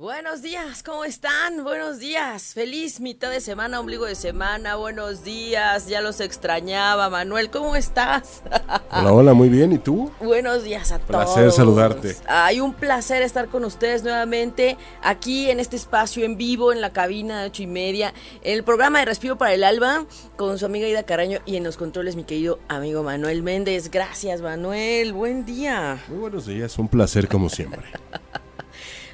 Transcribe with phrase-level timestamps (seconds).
[0.00, 1.64] Buenos días, ¿cómo están?
[1.64, 7.50] Buenos días, feliz mitad de semana, ombligo de semana, buenos días, ya los extrañaba, Manuel,
[7.50, 8.44] ¿cómo estás?
[8.92, 10.12] Hola, hola, muy bien, ¿y tú?
[10.20, 11.24] Buenos días a todos.
[11.24, 12.14] Placer saludarte.
[12.28, 16.92] Hay un placer estar con ustedes nuevamente aquí en este espacio en vivo, en la
[16.92, 20.04] cabina de ocho y media, el programa de Respiro para el Alba,
[20.36, 23.90] con su amiga Ida Caraño y en los controles mi querido amigo Manuel Méndez.
[23.90, 26.00] Gracias, Manuel, buen día.
[26.06, 27.82] Muy buenos días, un placer como siempre.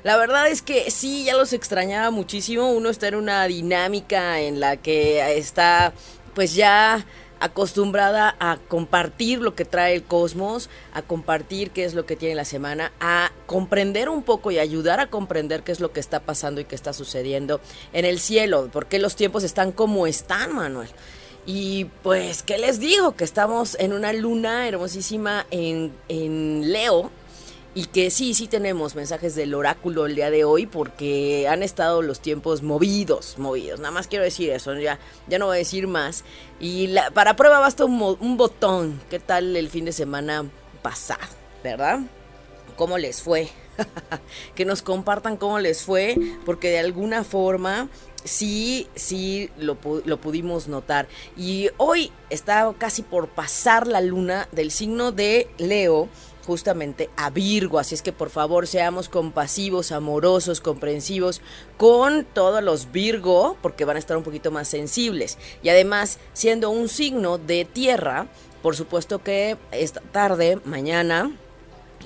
[0.05, 2.71] La verdad es que sí, ya los extrañaba muchísimo.
[2.71, 5.95] Uno está en una dinámica en la que está
[6.35, 7.07] pues ya
[7.41, 12.35] acostumbrada a compartir lo que trae el cosmos, a compartir qué es lo que tiene
[12.35, 16.21] la semana, a comprender un poco y ayudar a comprender qué es lo que está
[16.21, 17.61] pasando y qué está sucediendo
[17.95, 20.89] en el cielo, porque los tiempos están como están, Manuel.
[21.47, 23.17] Y pues, ¿qué les digo?
[23.17, 27.11] Que estamos en una luna hermosísima en, en Leo,
[27.75, 32.03] y que sí, sí tenemos mensajes del oráculo el día de hoy porque han estado
[32.03, 33.81] los tiempos movidos, movidos.
[33.81, 36.25] Nada más quiero decir eso, ya, ya no voy a decir más.
[36.61, 39.01] Y la, para prueba basta un, un botón.
[39.11, 40.45] ¿Qué tal el fin de semana
[40.83, 41.27] pasado?
[41.65, 42.01] ¿Verdad?
[42.77, 43.49] ¿Cómo les fue?
[44.55, 47.89] que nos compartan cómo les fue, porque de alguna forma
[48.23, 51.09] sí, sí lo, lo, pudimos notar.
[51.37, 56.09] Y hoy está casi por pasar la luna del signo de Leo
[56.45, 57.79] justamente a Virgo.
[57.79, 61.41] Así es que por favor seamos compasivos, amorosos, comprensivos
[61.77, 65.39] con todos los Virgo, porque van a estar un poquito más sensibles.
[65.63, 68.29] Y además, siendo un signo de tierra,
[68.63, 71.31] por supuesto que esta tarde, mañana,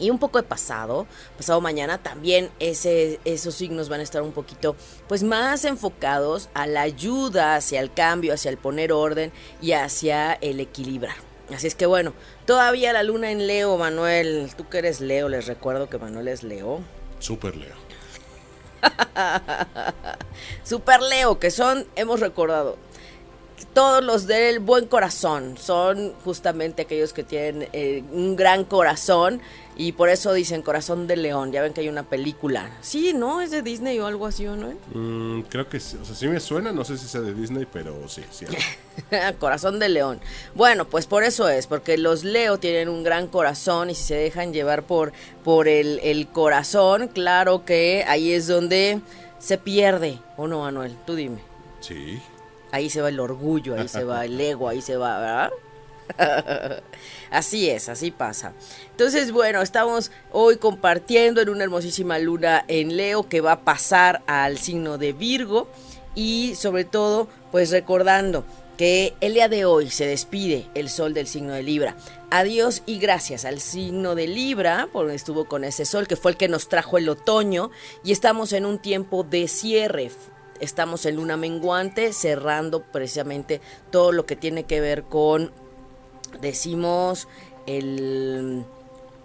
[0.01, 4.33] y un poco de pasado, pasado mañana también ese, esos signos van a estar un
[4.33, 4.77] poquito
[5.09, 10.35] pues más enfocados a la ayuda hacia el cambio, hacia el poner orden y hacia
[10.35, 11.28] el equilibrar.
[11.55, 12.13] Así es que bueno,
[12.47, 14.51] todavía la luna en Leo, Manuel.
[14.57, 16.81] Tú que eres Leo, les recuerdo que Manuel es Leo.
[17.19, 17.75] Super Leo.
[20.65, 22.77] Super Leo, que son, hemos recordado,
[23.73, 25.57] todos los del buen corazón.
[25.59, 29.41] Son justamente aquellos que tienen eh, un gran corazón
[29.79, 31.53] y por eso dicen Corazón de León.
[31.53, 32.69] Ya ven que hay una película.
[32.81, 33.41] Sí, ¿no?
[33.41, 34.75] ¿Es de Disney o algo así o no?
[34.93, 35.97] Mm, creo que sí.
[36.03, 36.73] O sea, sí me suena.
[36.73, 38.45] No sé si sea de Disney, pero sí, sí.
[39.39, 40.21] corazón de León.
[40.57, 41.69] Bueno, pues por eso es.
[41.69, 45.13] Porque los Leo tienen un gran corazón y si se dejan llevar por,
[45.45, 49.01] por el, el corazón, claro que ahí es donde
[49.39, 50.19] se pierde.
[50.37, 50.97] ¿O no, Manuel?
[51.07, 51.39] Tú dime.
[51.79, 52.21] Sí.
[52.73, 55.51] Ahí se va el orgullo, ahí se va el ego, ahí se va, ¿verdad?
[57.31, 58.55] así es, así pasa.
[58.91, 64.23] Entonces, bueno, estamos hoy compartiendo en una hermosísima luna en Leo que va a pasar
[64.27, 65.69] al signo de Virgo
[66.15, 68.45] y sobre todo, pues recordando
[68.77, 71.97] que el día de hoy se despide el sol del signo de Libra.
[72.31, 76.37] Adiós y gracias al signo de Libra, porque estuvo con ese sol que fue el
[76.37, 77.71] que nos trajo el otoño
[78.05, 80.13] y estamos en un tiempo de cierre,
[80.61, 85.53] estamos en luna menguante, cerrando precisamente todo lo que tiene que ver con,
[86.41, 87.29] decimos,
[87.67, 88.65] el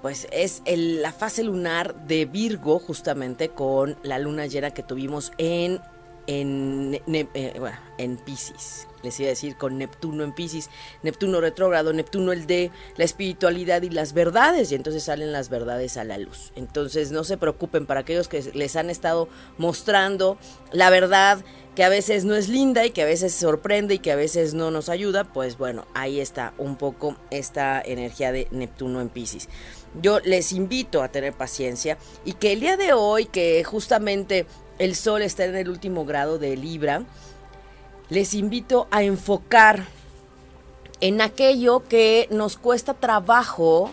[0.02, 5.32] pues es el, la fase lunar de Virgo justamente con la luna llena que tuvimos
[5.38, 5.80] en
[6.28, 8.88] en, eh, bueno, en Pisces.
[9.02, 10.70] Les iba a decir con Neptuno en Pisces,
[11.02, 15.98] Neptuno retrógrado, Neptuno el de la espiritualidad y las verdades, y entonces salen las verdades
[15.98, 16.54] a la luz.
[16.56, 19.28] Entonces no se preocupen para aquellos que les han estado
[19.58, 20.38] mostrando
[20.72, 21.44] la verdad
[21.76, 24.54] que a veces no es linda y que a veces sorprende y que a veces
[24.54, 29.50] no nos ayuda, pues bueno, ahí está un poco esta energía de Neptuno en Pisces.
[30.02, 34.46] Yo les invito a tener paciencia y que el día de hoy, que justamente
[34.78, 37.04] el sol está en el último grado de Libra,
[38.10, 39.86] les invito a enfocar
[41.02, 43.92] en aquello que nos cuesta trabajo,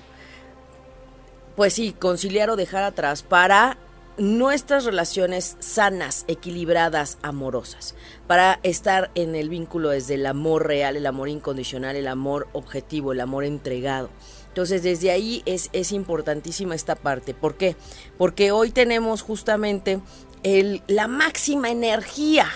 [1.56, 3.78] pues sí, conciliar o dejar atrás para
[4.20, 7.94] nuestras relaciones sanas, equilibradas, amorosas,
[8.26, 13.12] para estar en el vínculo desde el amor real, el amor incondicional, el amor objetivo,
[13.12, 14.10] el amor entregado.
[14.48, 17.32] Entonces desde ahí es, es importantísima esta parte.
[17.32, 17.76] ¿Por qué?
[18.18, 20.00] Porque hoy tenemos justamente
[20.42, 22.46] el, la máxima energía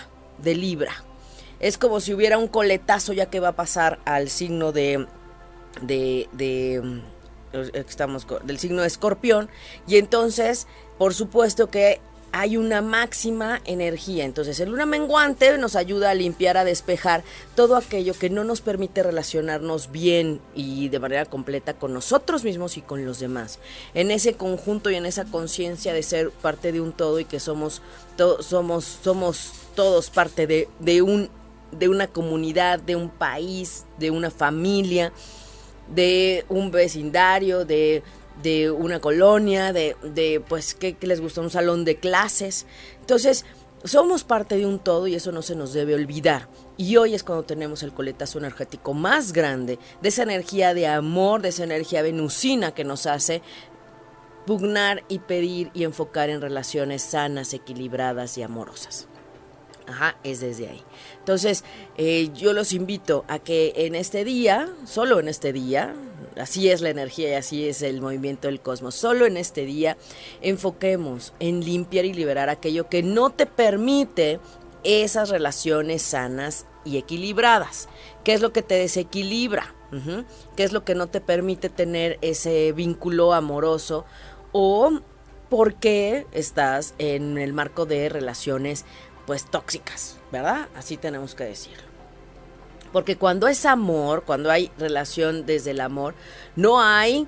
[0.42, 0.92] de Libra.
[1.60, 5.06] Es como si hubiera un coletazo ya que va a pasar al signo de,
[5.80, 7.14] de, mm,
[7.74, 9.48] estamos del signo de Escorpión
[9.86, 10.66] y entonces
[10.98, 12.00] por supuesto que
[12.36, 14.24] hay una máxima energía.
[14.24, 17.22] Entonces, el luna menguante nos ayuda a limpiar, a despejar
[17.54, 22.76] todo aquello que no nos permite relacionarnos bien y de manera completa con nosotros mismos
[22.76, 23.60] y con los demás.
[23.94, 27.38] En ese conjunto y en esa conciencia de ser parte de un todo y que
[27.38, 27.82] somos,
[28.40, 31.30] somos, somos todos parte de, de un
[31.70, 35.12] de una comunidad, de un país, de una familia,
[35.92, 38.02] de un vecindario, de,
[38.42, 41.40] de una colonia, de, de pues, ¿qué, ¿qué les gusta?
[41.40, 42.66] Un salón de clases.
[43.00, 43.44] Entonces,
[43.84, 46.48] somos parte de un todo y eso no se nos debe olvidar.
[46.76, 51.42] Y hoy es cuando tenemos el coletazo energético más grande, de esa energía de amor,
[51.42, 53.42] de esa energía venusina que nos hace
[54.46, 59.06] pugnar y pedir y enfocar en relaciones sanas, equilibradas y amorosas.
[59.86, 60.82] Ajá, es desde ahí.
[61.18, 61.62] Entonces,
[61.98, 65.94] eh, yo los invito a que en este día, solo en este día,
[66.36, 69.96] así es la energía y así es el movimiento del cosmos, solo en este día
[70.40, 74.40] enfoquemos en limpiar y liberar aquello que no te permite
[74.82, 77.88] esas relaciones sanas y equilibradas.
[78.22, 79.74] ¿Qué es lo que te desequilibra?
[80.56, 84.04] ¿Qué es lo que no te permite tener ese vínculo amoroso?
[84.50, 84.90] O
[85.48, 88.84] por qué estás en el marco de relaciones
[89.24, 90.68] pues tóxicas, ¿verdad?
[90.74, 91.93] Así tenemos que decirlo.
[92.94, 96.14] Porque cuando es amor, cuando hay relación desde el amor,
[96.54, 97.26] no hay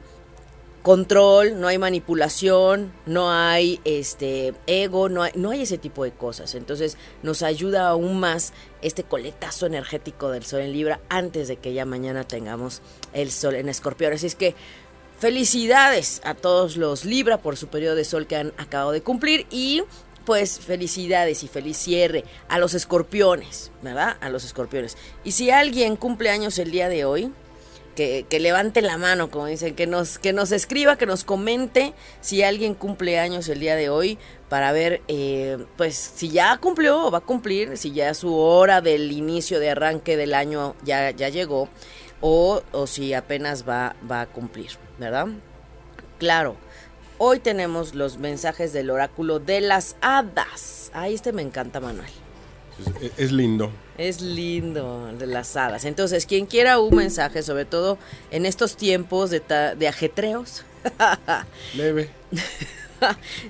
[0.83, 6.13] control, no hay manipulación, no hay este ego, no hay, no hay ese tipo de
[6.13, 6.55] cosas.
[6.55, 11.75] Entonces nos ayuda aún más este coletazo energético del sol en Libra antes de que
[11.75, 12.81] ya mañana tengamos
[13.13, 14.13] el sol en Escorpión.
[14.13, 14.55] Así es que
[15.19, 19.49] felicidades a todos los Libra por su periodo de sol que han acabado de cumplir
[19.51, 19.83] y
[20.27, 24.19] pues felicidades y feliz cierre a los escorpiones, ¿verdad?
[24.21, 24.99] A los escorpiones.
[25.25, 27.33] Y si alguien cumple años el día de hoy,
[27.97, 32.43] que, levante la mano, como dicen, que nos, que nos escriba, que nos comente si
[32.43, 34.19] alguien cumple años el día de hoy
[34.51, 38.83] para ver, eh, pues, si ya cumplió o va a cumplir, si ya su hora
[38.83, 41.71] del inicio de arranque del año ya, ya llegó,
[42.21, 45.29] o, o si apenas va, va a cumplir, ¿verdad?
[46.19, 46.57] Claro.
[47.19, 50.91] Hoy tenemos los mensajes del oráculo de las hadas.
[50.93, 52.11] Ay, este me encanta, Manuel.
[53.01, 53.71] Es, es lindo.
[53.97, 55.87] Es lindo, de las hadas.
[55.87, 57.97] Entonces, quien quiera un mensaje, sobre todo
[58.31, 59.41] en estos tiempos de,
[59.79, 60.63] de ajetreos.
[61.75, 62.11] Leve.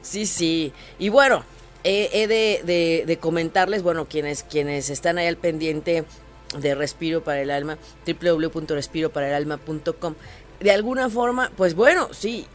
[0.01, 0.73] sí, sí.
[1.01, 1.43] Y bueno,
[1.83, 6.05] he, he de, de, de, comentarles, bueno, quienes, quienes están ahí al pendiente
[6.57, 10.15] de Respiro para el Alma, www.respiroparaelalma.com.
[10.61, 12.47] De alguna forma, pues bueno, sí,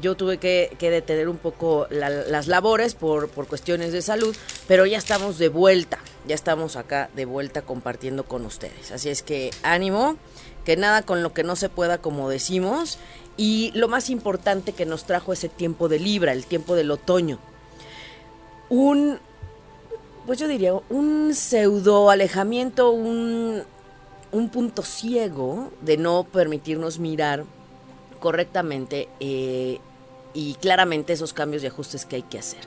[0.00, 4.36] yo tuve que, detener un poco la, las labores por, por, cuestiones de salud,
[4.68, 8.92] pero ya estamos de vuelta, ya estamos acá de vuelta compartiendo con ustedes.
[8.92, 10.16] Así es que ánimo,
[10.64, 12.98] que nada con lo que no se pueda, como decimos,
[13.36, 17.38] y lo más importante que nos trajo ese tiempo de Libra, el tiempo del otoño.
[18.68, 19.18] Un,
[20.26, 23.62] pues yo diría, un pseudo alejamiento, un,
[24.32, 27.44] un punto ciego de no permitirnos mirar
[28.20, 29.80] correctamente eh,
[30.34, 32.60] y claramente esos cambios y ajustes que hay que hacer.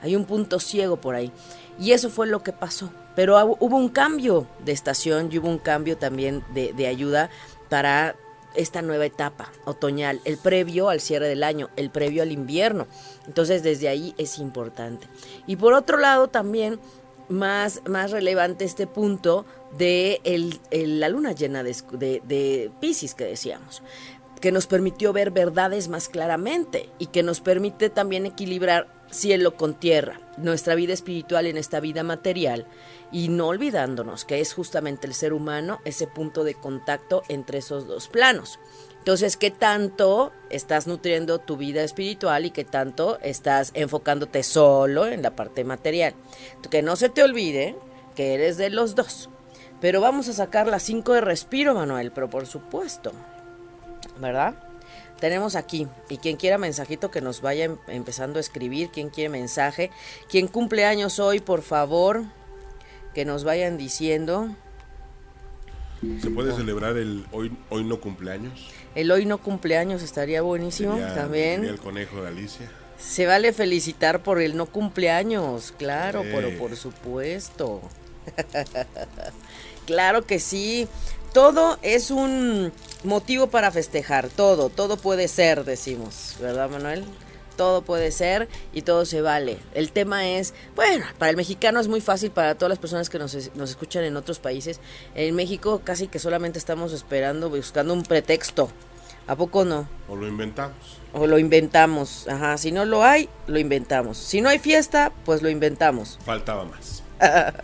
[0.00, 1.32] Hay un punto ciego por ahí.
[1.78, 2.90] Y eso fue lo que pasó.
[3.14, 7.30] Pero hubo un cambio de estación y hubo un cambio también de, ayuda
[7.68, 8.14] para
[8.54, 12.86] esta nueva etapa otoñal, el previo al cierre del año, el previo al invierno.
[13.26, 15.06] Entonces desde ahí es importante.
[15.46, 16.80] Y por otro lado también
[17.28, 19.44] más, más relevante este punto
[19.76, 20.60] de el,
[21.00, 23.82] la luna llena de, de, de Pisces que decíamos
[24.40, 29.74] que nos permitió ver verdades más claramente y que nos permite también equilibrar cielo con
[29.74, 32.66] tierra, nuestra vida espiritual en esta vida material
[33.10, 37.86] y no olvidándonos que es justamente el ser humano ese punto de contacto entre esos
[37.86, 38.58] dos planos.
[38.98, 45.22] Entonces, ¿qué tanto estás nutriendo tu vida espiritual y qué tanto estás enfocándote solo en
[45.22, 46.14] la parte material?
[46.70, 47.76] Que no se te olvide
[48.14, 49.30] que eres de los dos.
[49.80, 53.12] Pero vamos a sacar las 5 de respiro, Manuel, pero por supuesto.
[54.18, 54.54] ¿Verdad?
[55.20, 59.90] Tenemos aquí, y quien quiera mensajito que nos vaya empezando a escribir, quien quiere mensaje,
[60.30, 62.22] quien cumple años hoy, por favor,
[63.14, 64.54] que nos vayan diciendo.
[66.22, 68.70] ¿Se puede celebrar el hoy, hoy no cumpleaños?
[68.94, 71.56] El hoy no cumpleaños estaría buenísimo Sería- también.
[71.56, 72.70] sería el conejo de Alicia.
[73.00, 77.80] Se vale felicitar por el no cumpleaños, claro, pero por supuesto.
[79.86, 80.88] claro que sí.
[81.38, 82.72] Todo es un
[83.04, 87.04] motivo para festejar, todo, todo puede ser, decimos, ¿verdad, Manuel?
[87.56, 89.60] Todo puede ser y todo se vale.
[89.72, 93.20] El tema es, bueno, para el mexicano es muy fácil, para todas las personas que
[93.20, 94.80] nos, nos escuchan en otros países.
[95.14, 98.68] En México casi que solamente estamos esperando, buscando un pretexto.
[99.28, 99.88] ¿A poco no?
[100.08, 100.98] O lo inventamos.
[101.12, 102.26] O lo inventamos.
[102.26, 104.18] Ajá, si no lo hay, lo inventamos.
[104.18, 106.18] Si no hay fiesta, pues lo inventamos.
[106.24, 107.04] Faltaba más.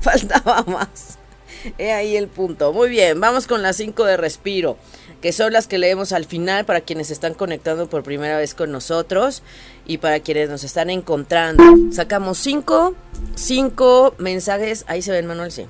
[0.00, 1.20] Faltaba más.
[1.78, 2.72] He ahí el punto.
[2.72, 4.76] Muy bien, vamos con las 5 de respiro,
[5.20, 8.72] que son las que leemos al final para quienes están conectando por primera vez con
[8.72, 9.42] nosotros
[9.86, 11.64] y para quienes nos están encontrando.
[11.92, 12.94] Sacamos 5,
[13.34, 14.84] 5 mensajes.
[14.86, 15.66] Ahí se ven, Manuel, sí.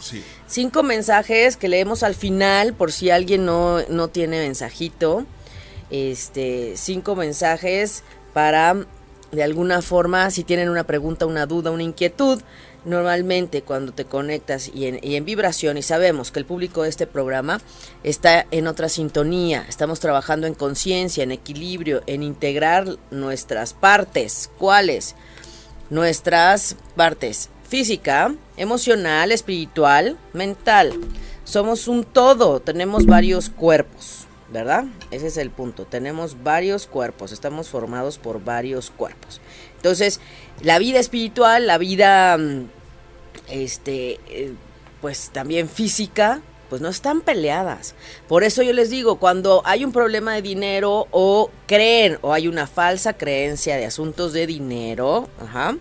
[0.00, 0.22] Sí.
[0.46, 5.26] Cinco mensajes que leemos al final por si alguien no, no tiene mensajito.
[5.90, 8.02] Este, cinco mensajes
[8.32, 8.76] para,
[9.32, 12.40] de alguna forma, si tienen una pregunta, una duda, una inquietud,
[12.88, 17.60] normalmente cuando te conectas y en, vibración y sabemos que el público de este programa
[18.02, 24.50] está en otra sintonía, estamos trabajando en conciencia, en equilibrio, en integrar nuestras partes.
[24.58, 25.14] ¿Cuáles?
[25.90, 30.94] Nuestras partes física, emocional, espiritual, mental.
[31.44, 34.84] Somos un todo, tenemos varios cuerpos, ¿verdad?
[35.10, 39.40] Ese es el punto, tenemos varios cuerpos, estamos formados por varios cuerpos.
[39.76, 40.20] Entonces,
[40.62, 42.38] la vida espiritual, la vida,
[43.50, 44.18] este,
[45.00, 47.94] pues también física, pues no están peleadas.
[48.28, 52.48] Por eso yo les digo, cuando hay un problema de dinero o creen o hay
[52.48, 55.76] una falsa creencia de asuntos de dinero, ajá,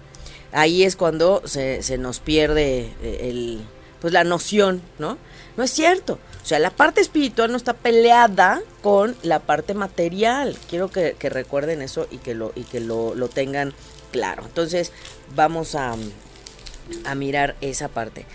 [0.51, 3.61] ahí es cuando se, se, nos pierde el,
[3.99, 5.17] pues la noción, ¿no?
[5.57, 6.19] No es cierto.
[6.43, 10.55] O sea, la parte espiritual no está peleada con la parte material.
[10.69, 13.73] Quiero que, que recuerden eso y que lo, y que lo, lo tengan
[14.11, 14.43] claro.
[14.45, 14.91] Entonces,
[15.35, 15.95] vamos a,
[17.05, 18.25] a mirar esa parte.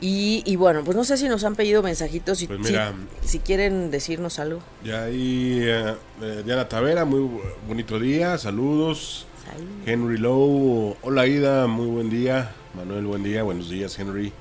[0.00, 3.28] Y, y, bueno, pues no sé si nos han pedido mensajitos, si, pues mira, si,
[3.28, 4.60] si quieren decirnos algo.
[4.82, 9.26] Ya ahí, eh, eh, Diana Tavera, muy bonito día, saludos.
[9.44, 9.68] Salud.
[9.86, 12.52] Henry Lowe, hola Ida, muy buen día.
[12.74, 14.32] Manuel, buen día, buenos días Henry.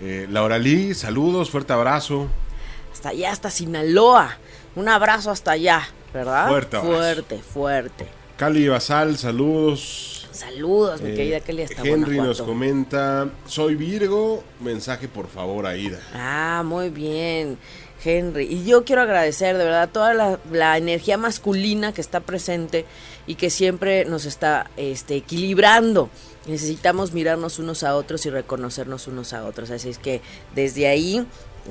[0.00, 2.28] Eh, Laura Lee, saludos, fuerte abrazo.
[2.92, 4.38] Hasta allá, hasta Sinaloa.
[4.74, 5.82] Un abrazo hasta allá,
[6.14, 6.48] ¿verdad?
[6.48, 6.94] Fuerte abrazo.
[6.96, 8.06] Fuerte, fuerte.
[8.36, 10.23] Cali Basal, saludos.
[10.34, 16.00] Saludos, mi querida Kelly, hasta Henry nos comenta, soy Virgo, mensaje por favor a Ida.
[16.12, 17.56] Ah, muy bien,
[18.04, 18.46] Henry.
[18.46, 22.84] Y yo quiero agradecer de verdad toda la, la, energía masculina que está presente
[23.28, 26.10] y que siempre nos está este, equilibrando.
[26.48, 29.70] Necesitamos mirarnos unos a otros y reconocernos unos a otros.
[29.70, 30.20] Así es que
[30.56, 31.24] desde ahí,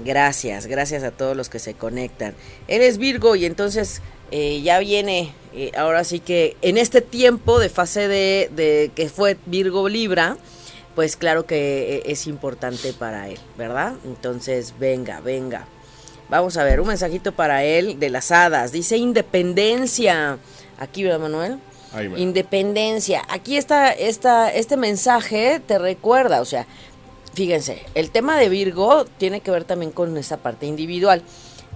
[0.05, 2.34] gracias, gracias a todos los que se conectan.
[2.70, 4.01] Eres Virgo y entonces
[4.36, 9.08] eh, ya viene, eh, ahora sí que en este tiempo de fase de, de que
[9.08, 10.38] fue Virgo Libra,
[10.96, 13.94] pues claro que eh, es importante para él, ¿verdad?
[14.06, 15.68] Entonces, venga, venga.
[16.30, 18.72] Vamos a ver, un mensajito para él de las hadas.
[18.72, 20.40] Dice independencia.
[20.80, 21.60] Aquí, ¿verdad, Manuel?
[21.94, 22.20] Ahí, man.
[22.20, 23.22] Independencia.
[23.30, 26.66] Aquí está esta, este mensaje te recuerda, o sea,
[27.36, 31.22] fíjense, el tema de Virgo tiene que ver también con esa parte individual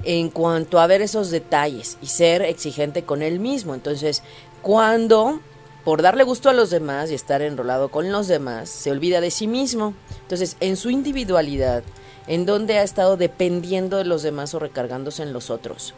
[0.03, 3.73] en cuanto a ver esos detalles y ser exigente con él mismo.
[3.73, 4.23] Entonces,
[4.61, 5.39] cuando
[5.87, 9.31] por darle gusto a los demás y estar enrolado con los demás, se olvida de
[9.31, 9.93] sí mismo.
[10.23, 11.81] Entonces, en su individualidad,
[12.27, 15.93] en donde ha estado dependiendo de los demás o recargándose en los otros,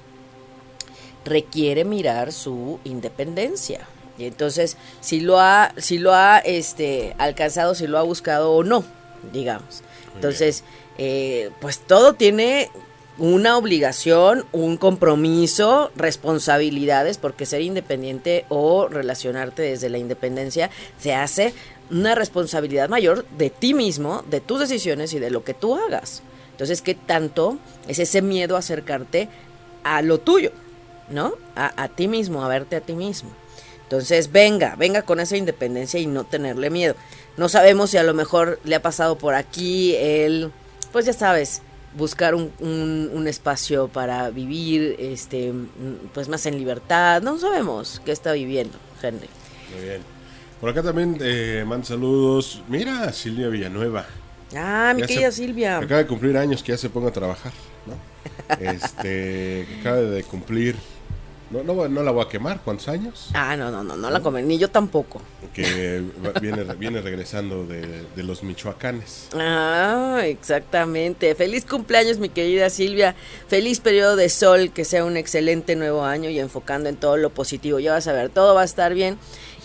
[1.25, 3.81] requiere mirar su independencia.
[4.19, 8.63] Y entonces, si lo ha, si lo ha este, alcanzado, si lo ha buscado o
[8.63, 8.83] no,
[9.33, 9.81] digamos.
[10.13, 10.63] Entonces,
[10.99, 12.69] eh, pues todo tiene
[13.19, 21.53] una obligación, un compromiso, responsabilidades, porque ser independiente o relacionarte desde la independencia se hace
[21.91, 26.21] una responsabilidad mayor de ti mismo, de tus decisiones y de lo que tú hagas.
[26.51, 27.57] Entonces, ¿qué tanto
[27.87, 29.29] es ese miedo a acercarte
[29.83, 30.51] a lo tuyo?
[31.09, 31.33] ¿No?
[31.55, 33.31] A, a ti mismo, a verte a ti mismo.
[33.83, 36.95] Entonces, venga, venga con esa independencia y no tenerle miedo.
[37.37, 40.51] No sabemos si a lo mejor le ha pasado por aquí el,
[40.91, 41.63] pues ya sabes,
[41.95, 45.53] buscar un, un, un, espacio para vivir este
[46.13, 47.21] pues más en libertad.
[47.21, 49.29] No sabemos qué está viviendo Henry
[49.73, 50.01] muy bien.
[50.59, 52.61] Por acá también eh, mando saludos.
[52.67, 54.05] Mira Silvia Villanueva.
[54.55, 55.77] Ah mi querida Silvia.
[55.77, 57.53] acaba de cumplir años que ya se ponga a trabajar
[57.85, 58.55] ¿no?
[58.59, 60.75] este que acaba de cumplir
[61.51, 63.29] no, no, no la voy a quemar ¿cuántos años?
[63.33, 65.21] ah no no no no la comen ni yo tampoco
[65.53, 66.03] que
[66.41, 73.15] viene, viene regresando de, de los Michoacanes ah exactamente feliz cumpleaños mi querida Silvia
[73.47, 77.29] feliz periodo de sol que sea un excelente nuevo año y enfocando en todo lo
[77.31, 79.17] positivo ya vas a ver todo va a estar bien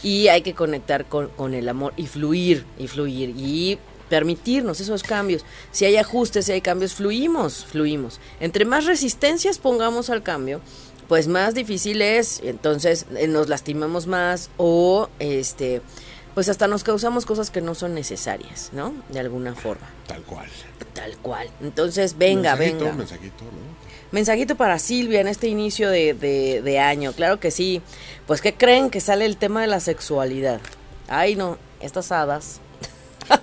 [0.02, 5.02] y hay que conectar con, con el amor y fluir y fluir y permitirnos esos
[5.02, 5.44] cambios.
[5.72, 8.20] Si hay ajustes, si hay cambios, fluimos, fluimos.
[8.38, 10.60] Entre más resistencias pongamos al cambio,
[11.08, 15.82] pues más difícil es, entonces eh, nos lastimamos más o este
[16.34, 18.92] pues hasta nos causamos cosas que no son necesarias, ¿no?
[19.08, 19.86] De alguna forma.
[20.06, 20.48] tal cual
[20.92, 21.48] Tal cual.
[21.60, 22.96] Entonces, venga, mensajito, venga.
[22.96, 23.50] mensajito ¿no?
[24.10, 27.12] Mensajito para Silvia en este inicio de, de, de año.
[27.12, 27.82] Claro que sí.
[28.26, 30.60] Pues, ¿qué creen que sale el tema de la sexualidad?
[31.08, 32.60] Ay, no, estas hadas.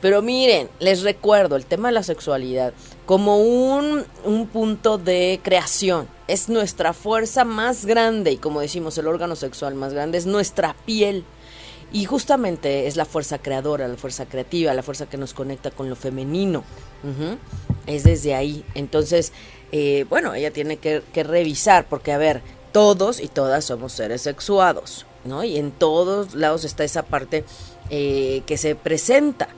[0.00, 2.72] Pero miren, les recuerdo el tema de la sexualidad
[3.12, 6.08] como un, un punto de creación.
[6.28, 10.74] Es nuestra fuerza más grande y como decimos, el órgano sexual más grande es nuestra
[10.86, 11.22] piel.
[11.92, 15.90] Y justamente es la fuerza creadora, la fuerza creativa, la fuerza que nos conecta con
[15.90, 16.64] lo femenino.
[17.86, 18.64] Es desde ahí.
[18.74, 19.34] Entonces,
[19.72, 22.40] eh, bueno, ella tiene que, revisar, porque a ver,
[22.72, 25.44] todos y todas somos seres sexuados, ¿no?
[25.44, 27.44] Y en todos lados está esa parte
[27.90, 29.50] eh, que se presenta.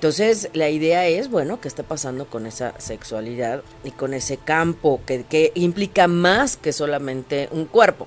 [0.00, 4.98] Entonces, la idea es, bueno, qué está pasando con esa sexualidad y con ese campo
[5.04, 8.06] que, implica más que solamente un cuerpo.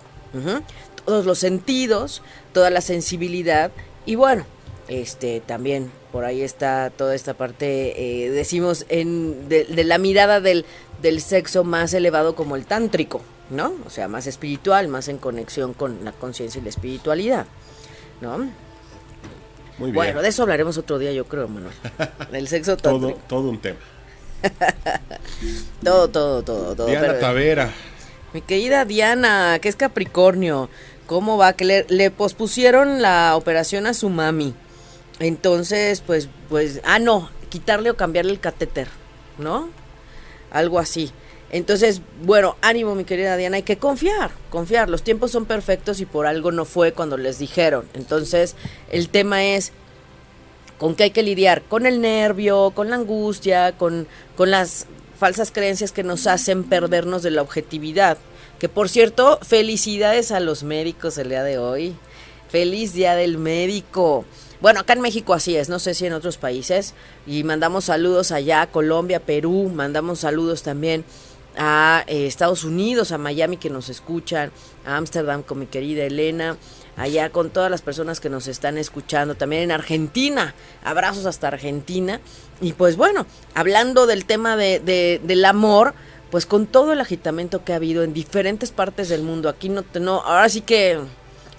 [1.06, 3.70] Todos los sentidos, toda la sensibilidad
[4.08, 4.44] y bueno,
[4.88, 10.66] este también por ahí está toda esta parte, eh, decimos, en, de, la mirada del,
[11.00, 13.22] del sexo más elevado como el tántrico,
[13.52, 13.72] ¿no?
[13.86, 17.46] O sea, más espiritual, más en conexión con la conciencia y la espiritualidad,
[18.20, 18.50] ¿no?
[19.92, 21.74] Bueno, de eso hablaremos otro día, yo creo, Manuel.
[22.32, 23.80] Del sexo todo, todo un tema.
[25.84, 26.88] todo, todo, todo, todo.
[26.88, 27.72] Diana Tavera.
[28.34, 30.70] Mi querida Diana, que es Capricornio,
[31.06, 31.54] ¿cómo va?
[31.54, 34.56] Que le, le, pospusieron la operación a su mami.
[35.20, 38.88] Entonces, pues, pues, ah, no, quitarle o cambiarle el catéter,
[39.38, 39.70] ¿no?
[40.52, 41.12] Algo así.
[41.54, 44.90] Entonces, bueno, ánimo mi querida Diana, hay que confiar, confiar.
[44.90, 47.86] Los tiempos son perfectos y por algo no fue cuando les dijeron.
[47.94, 48.56] Entonces,
[48.90, 49.72] el tema es
[50.80, 54.88] con qué hay que lidiar, con el nervio, con la angustia, con, con las
[55.20, 58.18] falsas creencias que nos hacen perdernos de la objetividad.
[58.58, 61.96] Que por cierto, felicidades a los médicos el día de hoy.
[62.50, 64.26] Feliz día del médico.
[64.60, 66.96] Bueno, acá en México así es, no sé si en otros países.
[67.28, 71.06] Y mandamos saludos allá, Colombia, Perú, mandamos saludos también
[71.58, 74.52] a eh, Estados Unidos, a Miami que nos escuchan,
[74.86, 76.58] a Ámsterdam con mi querida Elena,
[76.98, 82.20] allá con todas las personas que nos están escuchando, también en Argentina, abrazos hasta Argentina.
[82.62, 85.94] Y pues bueno, hablando del tema de, del amor,
[86.32, 89.84] pues con todo el agitamento que ha habido en diferentes partes del mundo, aquí no,
[90.00, 91.00] no ahora sí que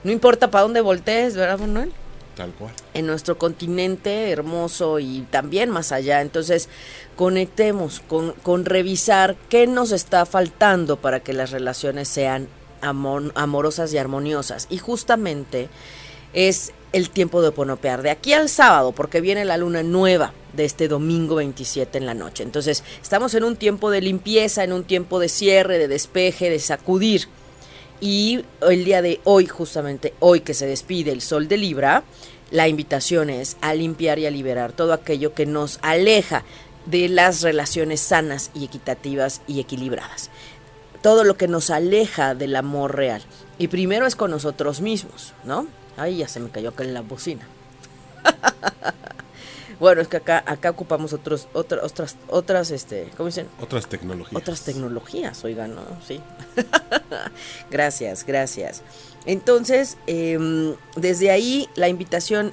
[0.03, 1.93] no importa para dónde voltees, ¿verdad, Manuel?
[2.37, 2.73] Tal cual.
[2.95, 6.21] En nuestro continente hermoso y también más allá.
[6.21, 6.69] Entonces,
[7.17, 12.49] conectemos con, con revisar qué nos está faltando para que las relaciones sean
[12.81, 14.67] amorosas y armoniosas.
[14.71, 15.69] Y justamente
[16.33, 20.65] es el tiempo de ponopear de aquí al sábado, porque viene la luna nueva de
[20.65, 22.43] este domingo 27 en la noche.
[22.43, 26.59] Entonces, estamos en un tiempo de limpieza, en un tiempo de cierre, de despeje, de
[26.59, 27.29] sacudir.
[28.01, 32.05] Y el día de hoy, justamente hoy que se despide el sol de Libra,
[32.51, 36.45] la invitación es a limpiar y a liberar todo aquello que nos aleja
[36.87, 40.31] de las relaciones sanas y equitativas y equilibradas.
[41.03, 43.23] Todo lo que nos aleja del amor real.
[43.59, 45.67] Y primero es con nosotros mismos, ¿no?
[45.97, 47.47] Ay, ya se me cayó acá en la bocina.
[49.81, 53.49] Bueno, es que acá, acá ocupamos otros, otras, otras, este, ¿cómo dicen?
[53.61, 54.41] Otras tecnologías.
[54.41, 55.83] Otras tecnologías, oigan, ¿no?
[56.07, 56.21] Sí.
[57.71, 58.83] gracias, gracias.
[59.27, 62.53] Entonces, em, desde ahí la invitación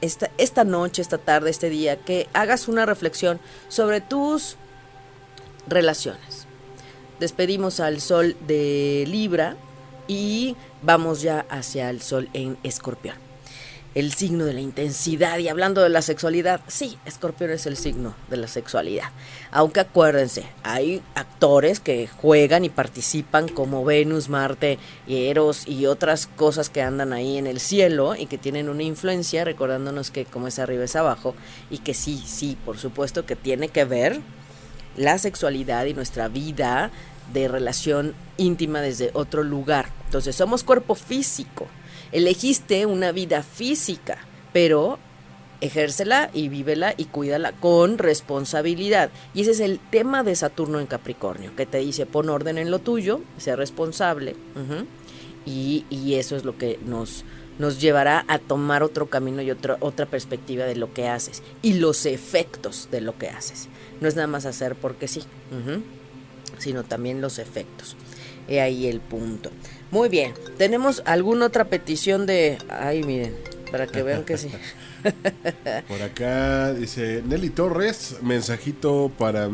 [0.00, 4.56] esta, esta noche, esta tarde, este día, que hagas una reflexión sobre tus
[5.66, 6.46] relaciones.
[7.20, 9.56] Despedimos al sol de Libra
[10.08, 13.21] y vamos ya hacia el sol en Escorpión
[13.94, 15.38] el signo de la intensidad.
[15.38, 19.10] Y hablando de la sexualidad, sí, Escorpión es el signo de la sexualidad.
[19.50, 26.70] Aunque acuérdense, hay actores que juegan y participan como Venus, Marte, Eros y otras cosas
[26.70, 30.58] que andan ahí en el cielo y que tienen una influencia, recordándonos que como es
[30.58, 31.34] arriba es abajo
[31.70, 34.20] y que sí, sí, por supuesto que tiene que ver
[34.96, 36.90] la sexualidad y nuestra vida
[37.32, 39.90] de relación íntima desde otro lugar.
[40.06, 41.66] Entonces somos cuerpo físico
[42.12, 44.18] Elegiste una vida física,
[44.52, 44.98] pero
[45.62, 49.10] ejércela y vívela y cuídala con responsabilidad.
[49.32, 52.70] Y ese es el tema de Saturno en Capricornio, que te dice pon orden en
[52.70, 54.36] lo tuyo, sea responsable.
[55.46, 57.24] y, y, eso es lo que nos,
[57.58, 61.74] nos llevará a tomar otro camino y otra otra perspectiva de lo que haces y
[61.74, 63.68] los efectos de lo que haces.
[64.00, 65.22] No es nada más hacer porque sí,
[66.58, 67.96] sino también los efectos.
[68.48, 69.50] He ahí el punto.
[69.90, 70.34] Muy bien.
[70.58, 72.58] ¿Tenemos alguna otra petición de...
[72.68, 73.34] Ay, miren,
[73.70, 74.50] para que vean que sí.
[75.88, 79.50] Por acá dice Nelly Torres, mensajito para,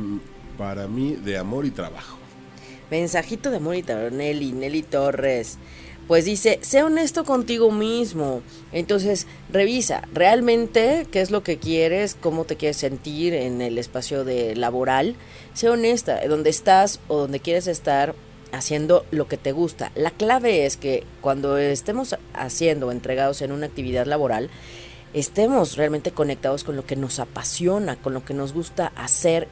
[0.56, 2.18] para mí de amor y trabajo.
[2.90, 5.58] Mensajito de amor y trabajo, Nelly, Nelly Torres.
[6.06, 8.40] Pues dice, sé honesto contigo mismo.
[8.72, 14.24] Entonces, revisa realmente qué es lo que quieres, cómo te quieres sentir en el espacio
[14.24, 15.16] de laboral.
[15.52, 18.14] Sé honesta, donde estás o donde quieres estar,
[18.52, 19.92] haciendo lo que te gusta.
[19.94, 24.50] La clave es que cuando estemos haciendo entregados en una actividad laboral,
[25.14, 29.48] estemos realmente conectados con lo que nos apasiona, con lo que nos gusta hacer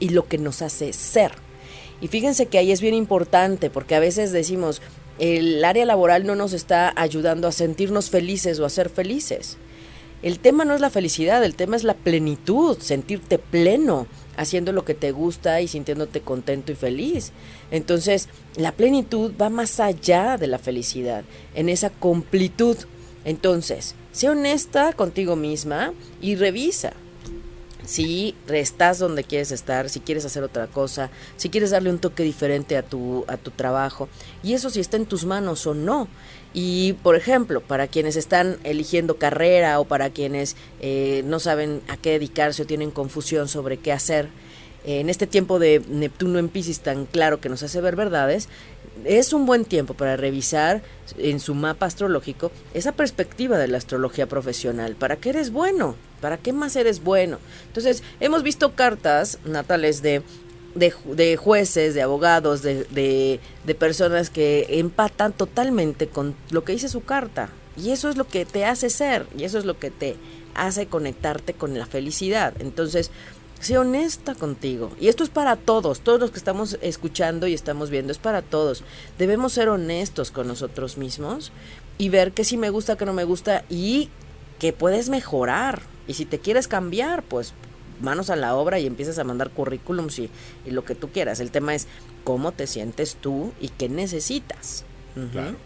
[0.00, 1.32] y lo que nos hace ser.
[2.00, 4.80] Y fíjense que ahí es bien importante porque a veces decimos,
[5.18, 9.56] el área laboral no nos está ayudando a sentirnos felices o a ser felices.
[10.22, 14.06] El tema no es la felicidad, el tema es la plenitud, sentirte pleno,
[14.38, 17.32] haciendo lo que te gusta y sintiéndote contento y feliz.
[17.70, 21.24] Entonces, la plenitud va más allá de la felicidad,
[21.54, 22.76] en esa completud.
[23.24, 26.94] Entonces, sé honesta contigo misma y revisa
[27.84, 32.22] si estás donde quieres estar, si quieres hacer otra cosa, si quieres darle un toque
[32.22, 34.10] diferente a tu, a tu trabajo,
[34.42, 36.06] y eso si está en tus manos o no.
[36.54, 41.96] Y, por ejemplo, para quienes están eligiendo carrera o para quienes eh, no saben a
[41.96, 44.28] qué dedicarse o tienen confusión sobre qué hacer,
[44.84, 48.48] en este tiempo de Neptuno en Pisces tan claro que nos hace ver verdades,
[49.04, 50.82] es un buen tiempo para revisar
[51.18, 54.96] en su mapa astrológico esa perspectiva de la astrología profesional.
[54.96, 55.94] ¿Para qué eres bueno?
[56.20, 57.38] ¿Para qué más eres bueno?
[57.66, 60.22] Entonces, hemos visto cartas natales de,
[60.74, 66.88] de, jueces, de abogados, de, de, de personas que empatan totalmente con lo que dice
[66.88, 67.50] su carta.
[67.76, 70.16] Y eso es lo que te hace ser, y eso es lo que te
[70.54, 72.54] hace conectarte con la felicidad.
[72.58, 73.10] Entonces,
[73.60, 74.92] Sé honesta contigo.
[75.00, 78.40] Y esto es para todos, todos los que estamos escuchando y estamos viendo, es para
[78.40, 78.84] todos.
[79.18, 81.50] Debemos ser honestos con nosotros mismos
[81.98, 84.10] y ver qué sí me gusta, qué no me gusta y
[84.60, 85.82] que puedes mejorar.
[86.06, 87.52] Y si te quieres cambiar, pues
[88.00, 90.30] manos a la obra y empiezas a mandar currículums y,
[90.66, 91.40] lo que tú quieras.
[91.40, 91.86] El tema es
[92.24, 94.84] cómo te sientes tú y qué necesitas.
[95.32, 95.56] Claro.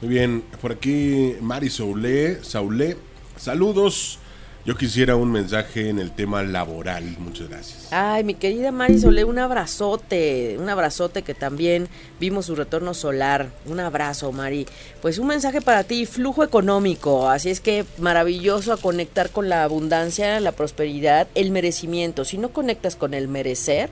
[0.00, 2.96] Muy bien, por aquí Mari Saulé, Saulé,
[3.36, 4.18] saludos.
[4.66, 7.04] Yo quisiera un mensaje en el tema laboral.
[7.20, 7.86] Muchas gracias.
[7.92, 13.52] Ay, mi querida Mari Solé, un abrazote, un abrazote que también vimos su retorno solar.
[13.66, 14.66] Un abrazo, Mari.
[15.00, 17.28] Pues un mensaje para ti, flujo económico.
[17.28, 22.24] Así es que maravilloso a conectar con la abundancia, la prosperidad, el merecimiento.
[22.24, 23.88] Si no conectas con el merecer,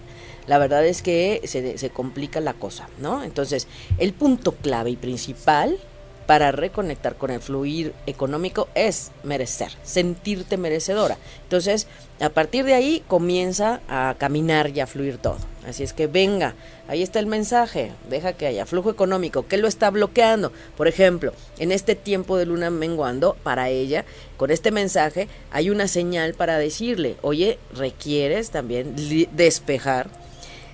[0.49, 3.23] la verdad es que se, se complica la cosa, ¿no?
[3.23, 5.79] Entonces, el punto clave y principal
[6.27, 11.19] para reconectar con el fluir económico es merecer, sentirte merecedora.
[11.43, 11.87] Entonces,
[12.21, 15.39] a partir de ahí comienza a caminar y a fluir todo.
[15.67, 16.55] Así es que venga,
[16.89, 19.47] ahí está el mensaje, deja que haya flujo económico.
[19.47, 20.53] ¿Qué lo está bloqueando?
[20.77, 24.05] Por ejemplo, en este tiempo de luna menguando, para ella,
[24.37, 28.95] con este mensaje hay una señal para decirle, oye, requieres también
[29.33, 30.09] despejar,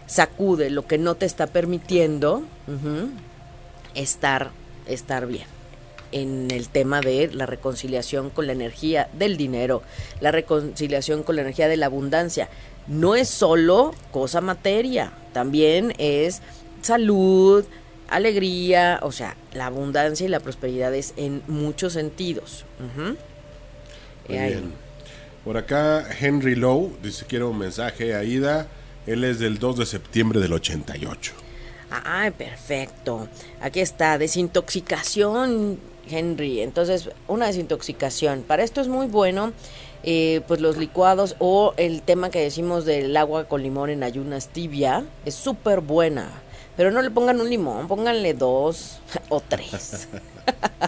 [0.06, 2.42] sacude lo que no te está permitiendo
[3.94, 4.50] estar
[4.90, 5.46] estar bien
[6.12, 9.82] en el tema de la reconciliación con la energía del dinero,
[10.20, 12.48] la reconciliación con la energía de la abundancia.
[12.86, 16.42] No es solo cosa materia, también es
[16.82, 17.64] salud,
[18.08, 22.64] alegría, o sea, la abundancia y la prosperidad es en muchos sentidos.
[24.28, 24.72] bien.
[25.44, 28.68] Por acá Henry Lowe dice quiero un mensaje a Ida,
[29.06, 31.32] él es del 2 de septiembre del 88.
[31.90, 33.28] Ay, perfecto.
[33.60, 36.60] Aquí está, desintoxicación, Henry.
[36.60, 38.42] Entonces, una desintoxicación.
[38.42, 39.52] Para esto es muy bueno,
[40.02, 44.48] eh, pues los licuados o el tema que decimos del agua con limón en ayunas
[44.48, 46.30] tibia, es súper buena.
[46.76, 50.08] Pero no le pongan un limón, pónganle dos o tres.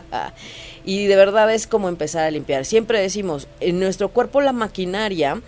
[0.85, 2.65] y de verdad es como empezar a limpiar.
[2.65, 5.43] Siempre decimos, en nuestro cuerpo la maquinaria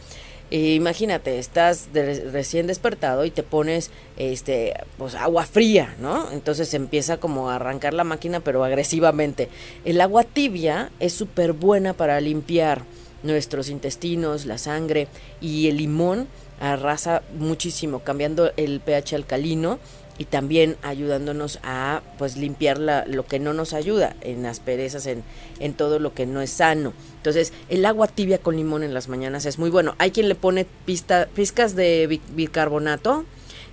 [0.50, 6.30] imagínate, estás recién despertado y te pones este pues agua fría, ¿no?
[6.32, 9.48] Entonces empieza como a arrancar la máquina pero agresivamente.
[9.84, 12.82] El agua tibia es súper buena para limpiar
[13.22, 15.08] nuestros intestinos, la sangre
[15.40, 16.28] y el limón
[16.60, 19.78] arrasa muchísimo cambiando el pH alcalino
[20.18, 25.24] y también ayudándonos a pues limpiar lo que no nos ayuda en asperezas, en,
[25.58, 26.92] en todo lo que no es sano.
[27.16, 29.94] Entonces, el agua tibia con limón en las mañanas es muy bueno.
[29.98, 33.24] Hay quien le pone pista, pizcas de bicarbonato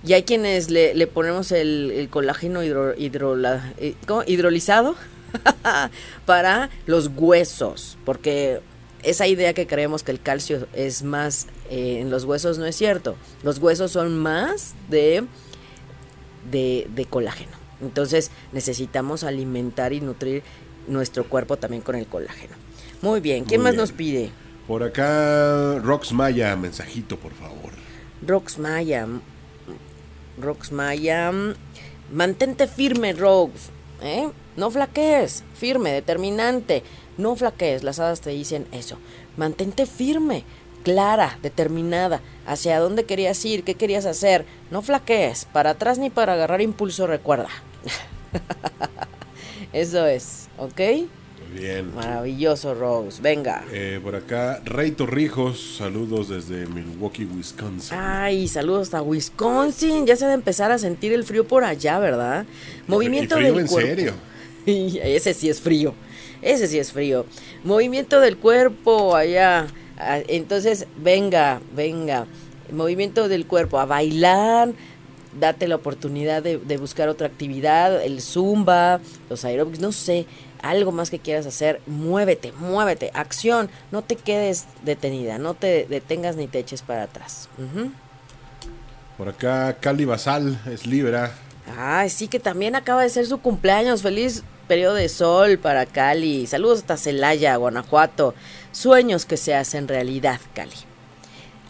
[0.04, 3.94] y hay quienes le, le ponemos el, colágeno hidro, eh,
[4.26, 4.96] hidrolizado
[6.26, 8.60] para los huesos, porque
[9.02, 12.76] esa idea que creemos que el calcio es más eh, en los huesos no es
[12.76, 13.16] cierto.
[13.42, 15.24] Los huesos son más de
[16.50, 17.52] de, colágeno.
[17.80, 20.42] Entonces necesitamos alimentar y nutrir
[20.86, 22.54] nuestro cuerpo también con el colágeno.
[23.00, 24.30] Muy bien, ¿qué más nos pide?
[24.66, 27.72] Por acá, Rox Maya, mensajito, por favor.
[28.24, 29.08] Rox Maya,
[30.40, 31.32] Rox Maya,
[32.12, 33.70] mantente firme, Rox,
[34.02, 34.28] ¿eh?
[34.56, 36.82] No flaquees, firme, determinante,
[37.18, 38.98] no flaquees, las hadas te dicen eso,
[39.36, 40.44] mantente firme,
[40.82, 44.44] clara, determinada, hacia dónde querías ir, qué querías hacer.
[44.70, 47.48] No flaquees, para atrás ni para agarrar impulso, recuerda.
[49.72, 50.80] Eso es, ¿ok?
[51.54, 51.94] Bien.
[51.94, 53.20] Maravilloso, Rose.
[53.20, 53.64] Venga.
[53.72, 57.96] Eh, por acá, Rey Torrijos, saludos desde Milwaukee, Wisconsin.
[57.98, 60.06] Ay, saludos a Wisconsin.
[60.06, 62.46] Ya se ha de empezar a sentir el frío por allá, ¿verdad?
[62.86, 63.88] Movimiento ¿Y frío del en cuerpo.
[63.88, 64.14] serio?
[64.64, 65.92] Y ese sí es frío.
[66.40, 67.26] Ese sí es frío.
[67.64, 69.66] Movimiento del cuerpo allá.
[69.98, 72.26] Ah, Entonces, venga, venga.
[72.70, 74.72] Movimiento del cuerpo a bailar.
[75.38, 79.00] Date la oportunidad de, de buscar otra actividad, el zumba,
[79.30, 80.26] los aeróbics, no sé,
[80.62, 86.36] algo más que quieras hacer, muévete, muévete, acción, no te quedes detenida, no te detengas
[86.36, 87.48] ni te eches para atrás.
[87.56, 87.90] Ujú.
[89.18, 91.32] Por acá, Cali Basal, es Libra.
[91.78, 94.02] Ay, sí que también acaba de ser su cumpleaños.
[94.02, 96.46] Feliz periodo de sol para Cali.
[96.46, 98.34] Saludos hasta Celaya, Guanajuato.
[98.72, 100.72] Sueños que se hacen realidad, Cali.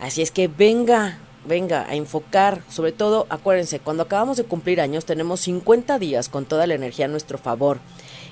[0.01, 2.63] Así es que venga, venga a enfocar.
[2.69, 7.07] Sobre todo, acuérdense, cuando acabamos de cumplir años tenemos 50 días con toda la energía
[7.07, 7.81] a nuestro favor.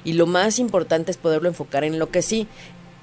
[0.04, 2.46] Y lo más importante es poderlo enfocar en lo que sí.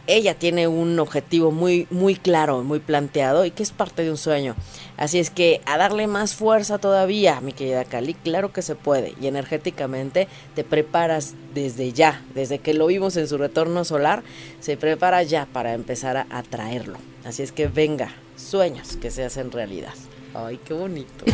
[0.07, 4.17] Ella tiene un objetivo muy, muy claro, muy planteado y que es parte de un
[4.17, 4.55] sueño.
[4.95, 9.15] Así es que a darle más fuerza todavía, mi querida Cali, claro que se puede.
[9.19, 14.23] Y energéticamente te preparas desde ya, desde que lo vimos en su retorno solar,
[14.61, 16.97] se prepara ya para empezar a atraerlo.
[17.25, 19.93] Así es que venga, sueños que se hacen realidad.
[20.33, 21.25] Ay, qué bonito.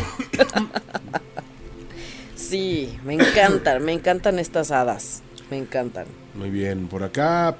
[2.34, 5.22] sí, me encantan, me encantan estas hadas.
[5.48, 6.06] Me encantan.
[6.34, 7.56] Muy bien, por acá,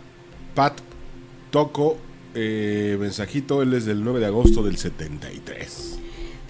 [0.56, 0.74] Pat
[1.54, 1.96] Toco,
[2.34, 6.00] eh, mensajito, él es del 9 de agosto del 73.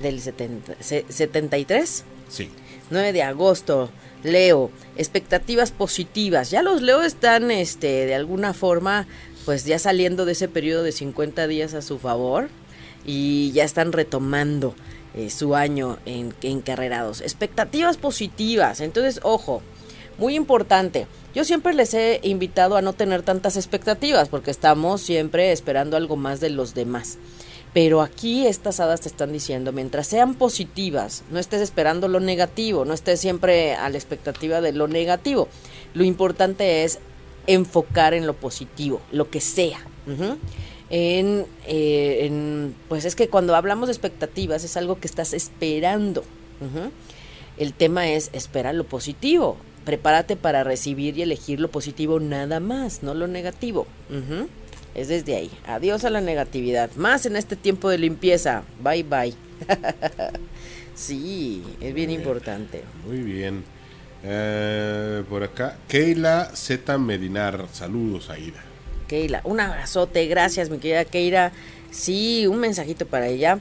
[0.00, 2.04] Del 70, se- 73.
[2.30, 2.48] Sí.
[2.88, 3.90] 9 de agosto,
[4.22, 6.50] Leo, expectativas positivas.
[6.50, 9.06] Ya los Leo están, este, de alguna forma,
[9.44, 12.48] pues ya saliendo de ese periodo de 50 días a su favor
[13.04, 14.74] y ya están retomando
[15.14, 17.20] eh, su año en, encarrerados.
[17.20, 18.80] Expectativas positivas.
[18.80, 19.60] Entonces, ojo,
[20.18, 21.06] muy importante.
[21.34, 26.16] Yo siempre les he invitado a no tener tantas expectativas porque estamos siempre esperando algo
[26.16, 27.18] más de los demás.
[27.72, 32.84] Pero aquí estas hadas te están diciendo, mientras sean positivas, no estés esperando lo negativo,
[32.84, 35.48] no estés siempre a la expectativa de lo negativo.
[35.92, 37.00] Lo importante es
[37.48, 39.80] enfocar en lo positivo, lo que sea.
[40.90, 41.46] Eh,
[42.26, 46.22] en- pues es que cuando hablamos de expectativas es algo que estás esperando.
[47.56, 49.56] El tema es espera lo positivo.
[49.84, 53.86] Prepárate para recibir y elegir lo positivo nada más, no lo negativo.
[54.94, 55.50] Es desde ahí.
[55.66, 56.90] Adiós a la negatividad.
[56.96, 58.62] Más en este tiempo de limpieza.
[58.82, 59.34] Bye bye.
[60.94, 62.82] sí, es bien importante.
[63.06, 63.64] Muy bien.
[64.22, 66.96] Eh, por acá, Keila Z.
[66.96, 68.62] Medinar, saludos, Aida.
[69.06, 71.52] Keila, un abrazote, gracias mi querida Keila.
[71.90, 73.58] Sí, un mensajito para ella.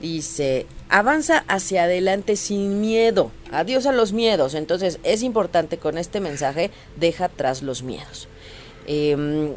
[0.00, 3.30] Dice, avanza hacia adelante sin miedo.
[3.50, 4.54] Adiós a los miedos.
[4.54, 8.28] Entonces es importante con este mensaje, deja atrás los miedos.
[8.86, 9.52] Em,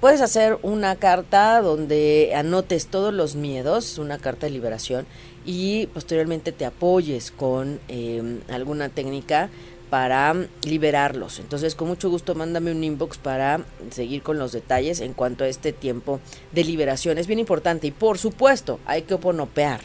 [0.00, 5.06] puedes hacer una carta donde anotes todos los miedos, una carta de liberación,
[5.46, 9.50] y posteriormente te apoyes con em, alguna técnica
[9.90, 11.40] para liberarlos.
[11.40, 15.48] Entonces, con mucho gusto, mándame un inbox para seguir con los detalles en cuanto a
[15.48, 16.20] este tiempo
[16.52, 17.18] de liberación.
[17.18, 19.80] Es bien importante y, por supuesto, hay que oponopear.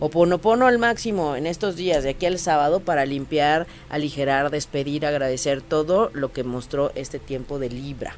[0.00, 5.60] Oponopono al máximo en estos días, de aquí al sábado, para limpiar, aligerar, despedir, agradecer
[5.62, 8.16] todo lo que mostró este tiempo de Libra.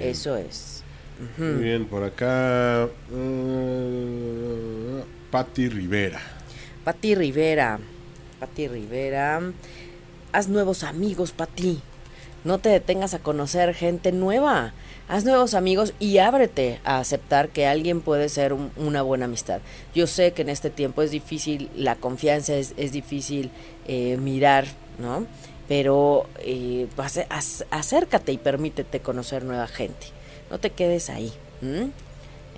[0.00, 0.84] Eso es.
[1.36, 6.20] Muy bien, por acá, eh, Patti Rivera.
[6.84, 7.78] Pati Rivera.
[8.42, 9.40] Pati Rivera.
[10.32, 11.80] Haz nuevos amigos, Pati.
[12.42, 14.72] No te detengas a conocer gente nueva.
[15.06, 19.60] Haz nuevos amigos y ábrete a aceptar que alguien puede ser un- una buena amistad.
[19.94, 23.52] Yo sé que en este tiempo es difícil, la confianza es, es difícil
[23.86, 24.64] eh, mirar,
[24.98, 25.24] ¿no?
[25.68, 26.88] Pero eh,
[27.70, 30.08] acércate y permítete conocer nueva gente.
[30.50, 31.32] No te quedes ahí.
[31.62, 31.90] ¿m?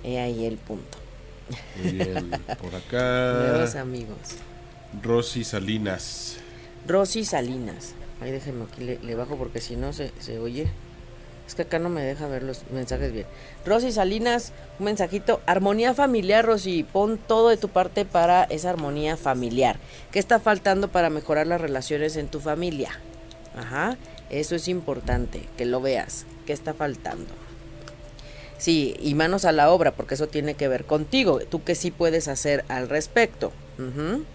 [0.03, 0.97] He ahí el punto.
[1.79, 4.17] Bien, por Nuevos acá, amigos.
[5.01, 6.37] Rosy Salinas.
[6.87, 7.93] Rosy Salinas.
[8.21, 10.67] Ahí déjenme aquí, le, bajo porque si no se, se oye.
[11.47, 13.27] Es que acá no me deja ver los mensajes bien.
[13.65, 15.41] Rosy Salinas, un mensajito.
[15.45, 16.83] Armonía familiar, Rosy.
[16.83, 19.77] Pon todo de tu parte para esa armonía familiar.
[20.11, 22.99] ¿Qué está faltando para mejorar las relaciones en tu familia?
[23.55, 23.97] Ajá.
[24.31, 26.25] Eso es importante, que lo veas.
[26.47, 27.31] ¿Qué está faltando?
[28.57, 31.39] Sí, y manos a la obra, porque eso tiene que ver contigo.
[31.41, 33.51] Tú qué sí puedes hacer al respecto.
[33.77, 34.25] Ujú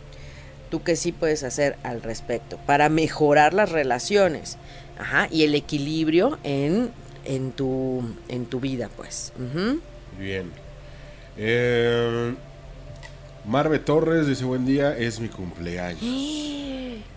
[0.70, 4.56] tú qué sí puedes hacer al respecto para mejorar las relaciones
[4.98, 6.90] ajá, y el equilibrio en,
[7.24, 9.32] en, tu, en tu vida, pues.
[10.18, 10.50] Bien.
[11.36, 12.34] Eh,
[13.46, 16.00] Marve Torres dice buen día, es mi cumpleaños.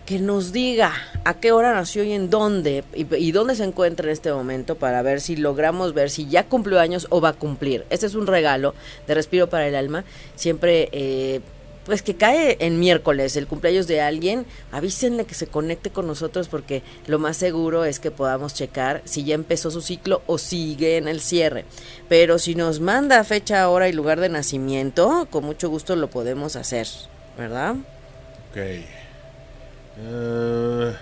[0.06, 0.92] que nos diga
[1.24, 5.00] a qué hora nació y en dónde y, dónde se encuentra en este momento para
[5.00, 7.86] ver si logramos ver si ya cumplió años o va a cumplir.
[7.88, 8.74] Este es un regalo
[9.06, 10.04] de respiro para el alma.
[10.34, 11.40] Siempre, eh,
[11.84, 16.48] pues que cae en miércoles el cumpleaños de alguien, avísenle que se conecte con nosotros
[16.48, 20.96] porque lo más seguro es que podamos checar si ya empezó su ciclo o sigue
[20.96, 21.64] en el cierre.
[22.08, 26.56] Pero si nos manda fecha, hora y lugar de nacimiento, con mucho gusto lo podemos
[26.56, 26.86] hacer,
[27.36, 27.76] ¿verdad?
[28.50, 28.58] Ok.
[29.98, 30.92] Uh...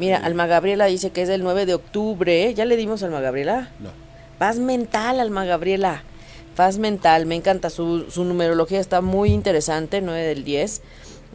[0.00, 2.54] Mira, Alma Gabriela dice que es el 9 de octubre.
[2.54, 3.68] ¿Ya le dimos a Alma Gabriela?
[3.80, 3.90] No.
[4.38, 6.04] Paz mental, Alma Gabriela.
[6.56, 7.70] Paz mental, me encanta.
[7.70, 10.82] Su, su numerología está muy interesante, 9 del 10.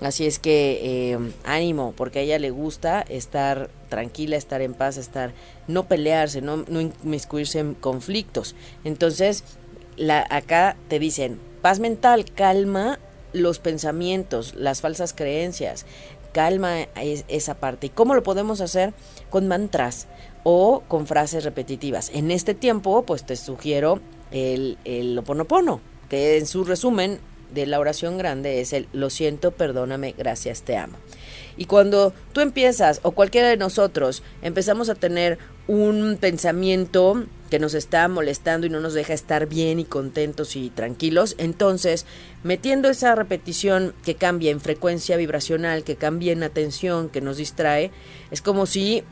[0.01, 4.97] Así es que eh, ánimo, porque a ella le gusta estar tranquila, estar en paz,
[4.97, 5.32] estar
[5.67, 8.56] no pelearse, no, no inmiscuirse en conflictos.
[8.84, 9.45] Entonces,
[9.95, 12.99] la, acá te dicen, paz mental, calma
[13.32, 15.86] los pensamientos, las falsas creencias,
[16.34, 16.89] calma
[17.30, 17.88] esa parte.
[17.88, 18.93] ¿Y cómo lo podemos hacer?
[19.30, 20.08] Con mantras
[20.43, 22.12] o con frases repetitivas.
[22.13, 27.19] En este tiempo, pues te sugiero el, el oponopono, que en su resumen
[27.53, 30.97] de la oración grande es el lo siento, perdóname, gracias, te amo.
[31.57, 37.73] Y cuando tú empiezas, o cualquiera de nosotros, empezamos a tener un pensamiento que nos
[37.73, 42.05] está molestando y no nos deja estar bien y contentos y tranquilos, entonces
[42.43, 47.91] metiendo esa repetición que cambia en frecuencia vibracional, que cambia en atención, que nos distrae,
[48.31, 49.03] es como si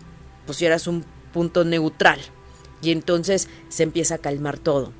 [0.45, 2.19] pusieras un punto neutral
[2.81, 4.91] y entonces se empieza a calmar todo.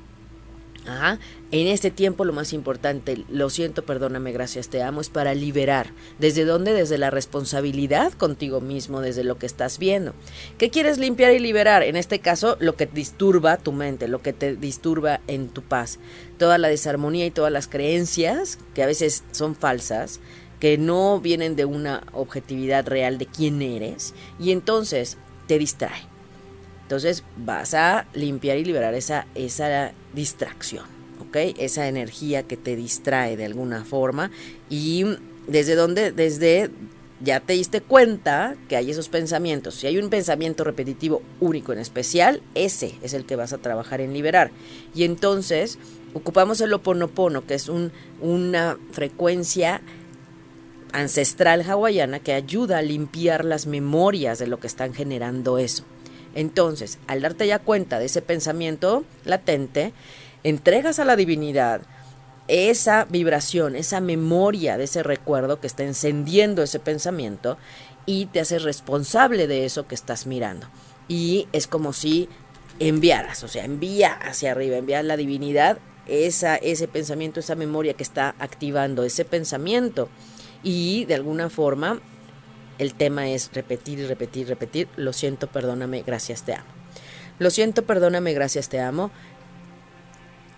[0.86, 5.92] En este tiempo lo más importante, lo siento, perdóname, gracias, te amo, es para liberar.
[6.18, 6.72] ¿Desde dónde?
[6.72, 10.14] Desde la responsabilidad contigo mismo, desde lo que estás viendo.
[10.58, 11.82] ¿Qué quieres limpiar y liberar?
[11.82, 15.98] En este caso, lo que disturba tu mente, lo que te disturba en tu paz.
[16.38, 20.20] Toda la desarmonía y todas las creencias, que a veces son falsas,
[20.60, 26.13] que no vienen de una objetividad real de quién eres, y entonces te distrae.
[26.84, 30.84] Entonces vas a limpiar y liberar esa, esa distracción,
[31.26, 31.36] ¿ok?
[31.58, 34.30] Esa energía que te distrae de alguna forma
[34.68, 35.04] y
[35.46, 36.70] desde donde, desde
[37.20, 39.76] ya te diste cuenta que hay esos pensamientos.
[39.76, 44.02] Si hay un pensamiento repetitivo único en especial, ese es el que vas a trabajar
[44.02, 44.50] en liberar.
[44.94, 45.78] Y entonces
[46.12, 49.80] ocupamos el oponopono, que es un, una frecuencia
[50.92, 55.84] ancestral hawaiana que ayuda a limpiar las memorias de lo que están generando eso.
[56.34, 59.92] Entonces, al darte ya cuenta de ese pensamiento latente,
[60.42, 61.82] entregas a la divinidad
[62.48, 67.56] esa vibración, esa memoria de ese recuerdo que está encendiendo ese pensamiento
[68.06, 70.68] y te haces responsable de eso que estás mirando.
[71.08, 72.28] Y es como si
[72.78, 77.94] enviaras, o sea, envía hacia arriba, envía a la divinidad esa, ese pensamiento, esa memoria
[77.94, 80.08] que está activando ese pensamiento.
[80.62, 82.00] Y de alguna forma
[82.78, 86.66] el tema es repetir y repetir, repetir, lo siento, perdóname, gracias, te amo.
[87.38, 89.10] Lo siento, perdóname, gracias, te amo,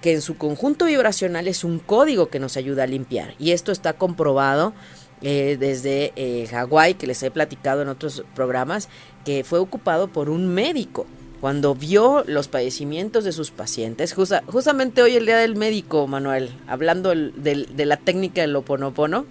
[0.02, 3.34] que en su conjunto vibracional es un código que nos ayuda a limpiar.
[3.38, 4.74] Y esto está comprobado
[5.22, 8.88] eh, desde eh, Hawái, que les he platicado en otros programas,
[9.24, 11.06] que fue ocupado por un médico
[11.40, 14.14] cuando vio los padecimientos de sus pacientes.
[14.14, 19.26] justamente hoy el día del médico, Manuel, hablando de la técnica del oponopono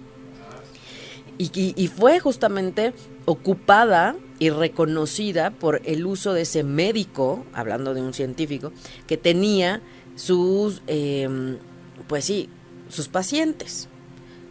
[1.38, 2.92] y, fue justamente
[3.24, 8.72] ocupada y reconocida por el uso de ese médico, hablando de un científico,
[9.06, 9.82] que tenía
[10.14, 11.58] sus, em,
[12.08, 12.48] pues sí,
[12.88, 13.88] sus pacientes.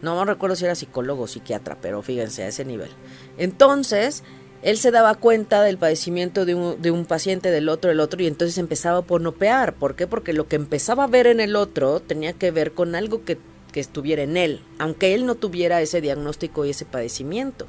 [0.02, 2.90] No recuerdo si era psicólogo o psiquiatra, pero fíjense a ese nivel.
[3.38, 4.22] Entonces,
[4.62, 8.22] él se daba cuenta del padecimiento de un, de un paciente, del otro, del otro,
[8.22, 9.74] y entonces empezaba a ponopear.
[9.74, 10.06] ¿Por qué?
[10.06, 13.38] Porque lo que empezaba a ver en el otro tenía que ver con algo que
[13.76, 17.66] que estuviera en él, aunque él no tuviera ese diagnóstico y ese padecimiento.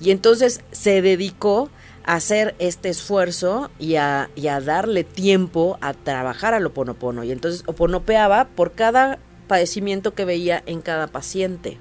[0.00, 1.68] Y entonces se dedicó
[2.06, 4.30] a hacer este esfuerzo y a,
[4.64, 7.22] darle tiempo a trabajar al oponopono.
[7.22, 11.76] Y entonces oponopeaba por cada padecimiento que veía en cada paciente.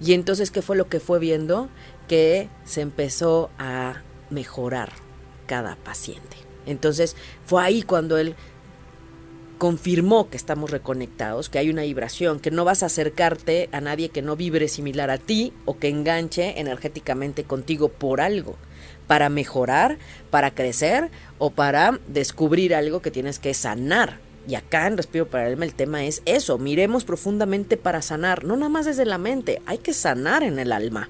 [0.00, 1.68] Y entonces, ¿qué fue lo que fue viendo?
[2.08, 4.90] Que se empezó a mejorar
[5.46, 6.36] cada paciente.
[6.66, 8.34] Entonces, fue ahí cuando él
[9.58, 14.10] confirmó que estamos reconectados, que hay una vibración, que no vas a acercarte a nadie
[14.10, 18.56] que no vibre similar a ti o que enganche energéticamente contigo por algo,
[19.06, 19.98] para mejorar,
[20.30, 24.20] para crecer o para descubrir algo que tienes que sanar.
[24.48, 28.44] Y acá en Respiro para el Alma el tema es eso, miremos profundamente para sanar,
[28.44, 31.08] no nada más desde la mente, hay que sanar en el alma.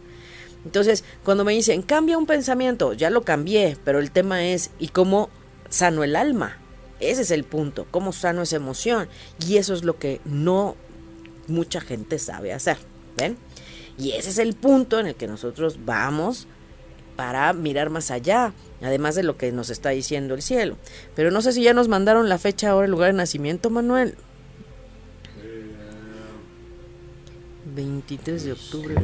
[0.64, 4.88] Entonces, cuando me dicen, cambia un pensamiento, ya lo cambié, pero el tema es, ¿y
[4.88, 5.30] cómo
[5.68, 6.58] sano el alma?
[7.00, 9.08] Ese es el punto, cómo sano esa emoción.
[9.46, 10.76] Y eso es lo que no
[11.48, 12.78] mucha gente sabe hacer.
[13.16, 13.36] ¿Ven?
[13.98, 16.46] Y ese es el punto en el que nosotros vamos
[17.16, 20.76] para mirar más allá, además de lo que nos está diciendo el cielo.
[21.14, 24.16] Pero no sé si ya nos mandaron la fecha ahora, el lugar de nacimiento, Manuel.
[27.74, 28.94] 23 de octubre.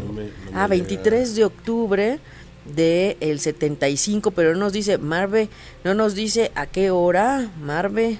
[0.54, 2.20] ah, 23 de octubre
[2.64, 5.48] del el 75, pero no nos dice Marve,
[5.84, 8.18] no nos dice a qué hora, Marve,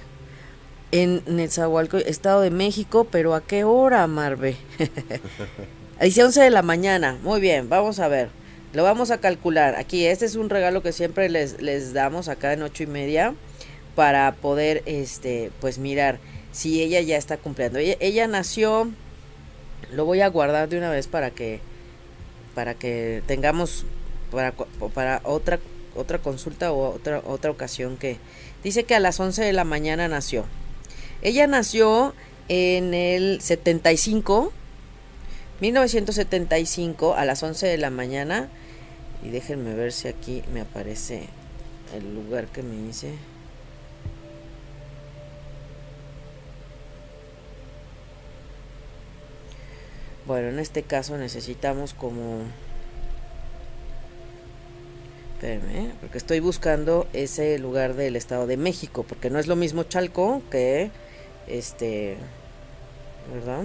[0.91, 4.57] en Netzahualco, Estado de México, pero a qué hora, Marve.
[6.01, 8.29] dice 11 de la mañana, muy bien, vamos a ver,
[8.73, 9.77] lo vamos a calcular.
[9.77, 13.35] Aquí, este es un regalo que siempre les, les damos acá en ocho y media
[13.95, 16.19] para poder, este, pues mirar
[16.53, 17.79] si ella ya está cumpliendo.
[17.79, 18.91] ella nació,
[19.93, 21.61] lo voy a guardar de una vez para que,
[22.55, 23.87] para que tengamos
[24.33, 25.61] para, otra,
[25.95, 28.19] otra consulta o otra, otra ocasión que
[28.65, 30.45] dice que a las 11 de la mañana nació.
[31.23, 32.15] Ella nació
[32.49, 34.53] en el 75,
[35.61, 38.49] 1975, a las 11 de la mañana.
[39.25, 41.29] Y déjenme ver si aquí me aparece
[41.95, 43.15] el lugar que me hice.
[50.27, 52.43] Bueno, en este caso necesitamos como
[55.43, 59.83] Espérame, porque estoy buscando ese lugar del Estado de México, porque no es lo mismo
[59.83, 60.93] Chalco que
[61.49, 62.17] este,
[63.35, 63.65] ¿verdad?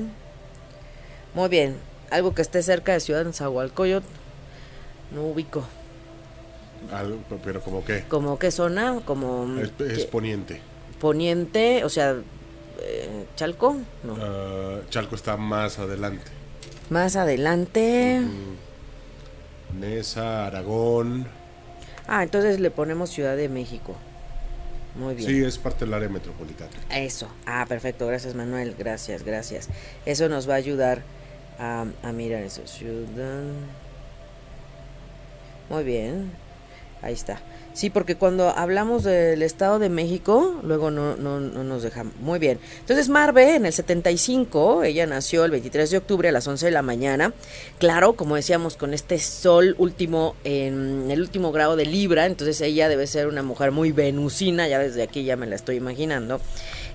[1.35, 1.77] Muy bien,
[2.09, 4.03] algo que esté cerca de Ciudad Zahualcoyot,
[5.13, 5.65] no ubico.
[6.91, 8.05] Algo, pero como qué?
[8.09, 10.61] Como qué zona, como es, poniente.
[10.99, 12.15] Poniente, o sea,
[12.81, 14.17] eh, Chalco, no.
[14.19, 16.25] Ah, Chalco está más adelante.
[16.89, 18.23] Más adelante.
[19.79, 21.27] Nesa, Aragón.
[22.07, 23.95] Ah, entonces le ponemos Ciudad de México.
[24.95, 25.29] Muy bien.
[25.29, 26.71] Sí, es parte del área metropolitana.
[26.89, 27.27] Eso.
[27.45, 28.07] Ah, perfecto.
[28.07, 28.75] Gracias, Manuel.
[28.77, 29.69] Gracias, gracias.
[30.05, 31.03] Eso nos va a ayudar
[31.59, 32.65] a, a mirar eso.
[32.65, 33.43] Ciudad.
[35.69, 36.31] Muy bien.
[37.01, 37.39] Ahí está.
[37.77, 42.11] Sí, porque cuando hablamos del Estado de México, luego no, no, no nos dejan.
[42.21, 42.57] Muy bien.
[42.79, 46.71] Entonces, Marve, en el 75, ella nació el 23 de octubre a las 11 de
[46.71, 47.33] la mañana.
[47.77, 52.89] Claro, como decíamos, con este sol último, en el último grado de Libra, entonces ella
[52.89, 56.41] debe ser una mujer muy venusina, ya desde aquí ya me la estoy imaginando.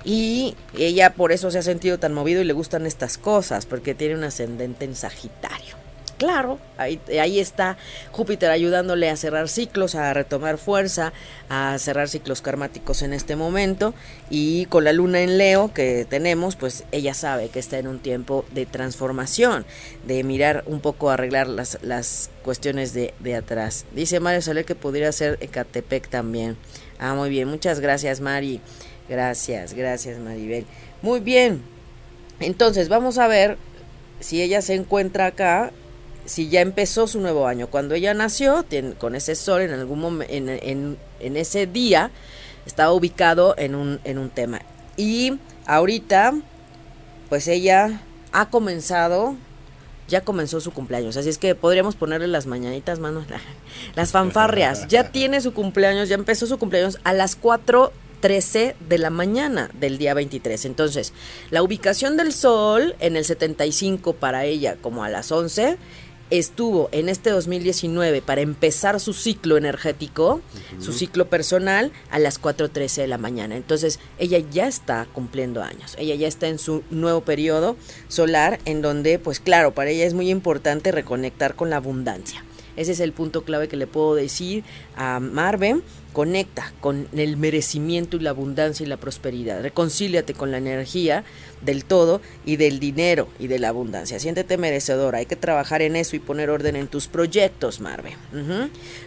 [0.04, 3.94] Y ella por eso se ha sentido tan movido y le gustan estas cosas, porque
[3.94, 5.81] tiene un ascendente en Sagitario
[6.22, 7.00] claro, ahí,
[7.40, 7.76] está
[8.12, 11.12] Júpiter ayudándole a cerrar ciclos, a retomar fuerza,
[11.48, 13.92] a cerrar ciclos karmáticos en este momento.
[14.30, 17.98] Y con la luna en Leo que tenemos, pues ella sabe que está en un
[17.98, 19.66] tiempo de transformación,
[20.06, 23.84] de mirar un poco, arreglar las, las cuestiones de, de atrás.
[23.92, 26.56] Dice Mario Soler que podría ser Ecatepec también.
[27.00, 28.60] Ah, muy bien, muchas gracias Mari.
[29.08, 30.66] Gracias, gracias Maribel.
[31.02, 31.62] Muy bien.
[32.38, 33.58] Entonces, vamos a ver
[34.20, 35.72] si ella se encuentra acá
[36.24, 37.66] si ya empezó su nuevo año.
[37.68, 38.64] Cuando ella nació,
[38.98, 42.10] con ese sol en algún momento, en, en, ese día,
[42.66, 44.62] estaba ubicado en un, en un tema.
[44.96, 46.34] Y ahorita,
[47.28, 48.02] pues ella
[48.32, 49.36] ha comenzado,
[50.08, 51.16] ya comenzó su cumpleaños.
[51.16, 53.26] Así es que podríamos ponerle las mañanitas, manos,
[53.94, 54.88] las fanfarrias.
[54.88, 59.98] Ya tiene su cumpleaños, ya empezó su cumpleaños a las 4.13 de la mañana del
[59.98, 60.64] día 23.
[60.64, 61.12] Entonces,
[61.50, 65.78] la ubicación del sol en el 75 para ella como a las 11
[66.32, 70.40] estuvo en este 2019 para empezar su ciclo energético,
[70.78, 73.54] su ciclo personal, a las 4.13 de la mañana.
[73.54, 75.94] Entonces, ella ya está cumpliendo años.
[75.98, 77.76] Ella ya está en su nuevo periodo
[78.08, 82.42] solar, en donde, pues claro, para ella es muy importante reconectar con la abundancia.
[82.76, 84.64] Ese es el punto clave que le puedo decir
[84.96, 89.62] a Marvin Conecta con el merecimiento y la abundancia y la prosperidad.
[89.62, 91.24] Reconcíliate con la energía
[91.62, 94.18] del todo y del dinero y de la abundancia.
[94.20, 95.18] Siéntete merecedora.
[95.18, 98.16] Hay que trabajar en eso y poner orden en tus proyectos, Marve.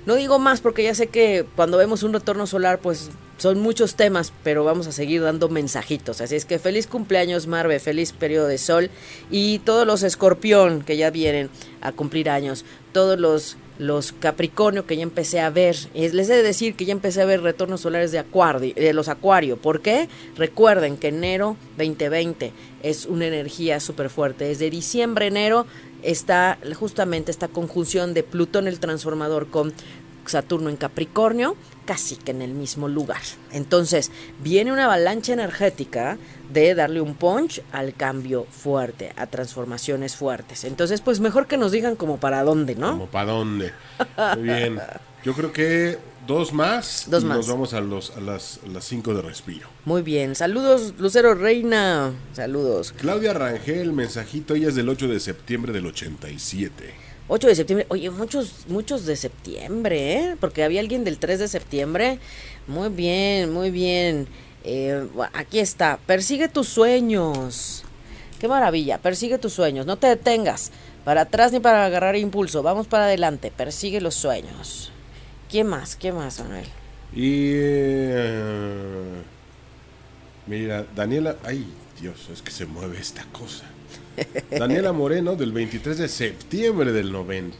[0.07, 3.95] No digo más porque ya sé que cuando vemos un retorno solar, pues son muchos
[3.95, 6.21] temas, pero vamos a seguir dando mensajitos.
[6.21, 7.79] Así es que feliz cumpleaños, Marve.
[7.79, 8.89] Feliz periodo de sol.
[9.29, 11.49] Y todos los escorpión que ya vienen
[11.81, 12.65] a cumplir años.
[12.93, 15.75] Todos los los Capricornio que ya empecé a ver.
[15.93, 19.09] les he de decir que ya empecé a ver retornos solares de, acuario, de los
[19.09, 19.57] Acuario.
[19.57, 20.07] ¿Por qué?
[20.37, 24.45] Recuerden que enero 2020 es una energía súper fuerte.
[24.45, 25.65] Desde diciembre, enero
[26.03, 29.73] está justamente esta conjunción de Plutón el transformador con
[30.27, 31.55] Saturno en Capricornio,
[31.85, 33.21] casi que en el mismo lugar.
[33.51, 34.11] Entonces,
[34.41, 36.17] viene una avalancha energética
[36.51, 40.63] de darle un punch al cambio fuerte, a transformaciones fuertes.
[40.63, 42.91] Entonces, pues mejor que nos digan como para dónde, ¿no?
[42.91, 43.71] Como para dónde.
[44.35, 44.79] Muy bien.
[45.23, 45.97] Yo creo que
[46.27, 47.05] dos más.
[47.09, 47.37] Dos y más.
[47.37, 49.67] Nos vamos a, los, a las 5 de respiro.
[49.85, 50.35] Muy bien.
[50.35, 52.11] Saludos, Lucero Reina.
[52.33, 52.93] Saludos.
[52.97, 56.93] Claudia Rangel, mensajito, ella es del 8 de septiembre del 87.
[57.27, 57.87] 8 de septiembre.
[57.89, 60.35] Oye, muchos, muchos de septiembre, ¿eh?
[60.39, 62.19] Porque había alguien del 3 de septiembre.
[62.67, 64.27] Muy bien, muy bien.
[64.63, 65.99] Eh, aquí está.
[66.05, 67.83] Persigue tus sueños.
[68.39, 68.99] Qué maravilla.
[68.99, 69.85] Persigue tus sueños.
[69.85, 70.71] No te detengas.
[71.03, 72.63] Para atrás ni para agarrar impulso.
[72.63, 73.51] Vamos para adelante.
[73.55, 74.91] Persigue los sueños.
[75.49, 75.95] ¿Quién más?
[75.95, 76.65] ¿Qué más, Manuel?
[77.13, 77.51] Y.
[77.53, 79.21] eh,
[80.47, 81.37] mira, Daniela.
[81.43, 81.65] Ay,
[81.99, 83.65] Dios, es que se mueve esta cosa.
[84.51, 87.57] Daniela Moreno, del 23 de septiembre del 90.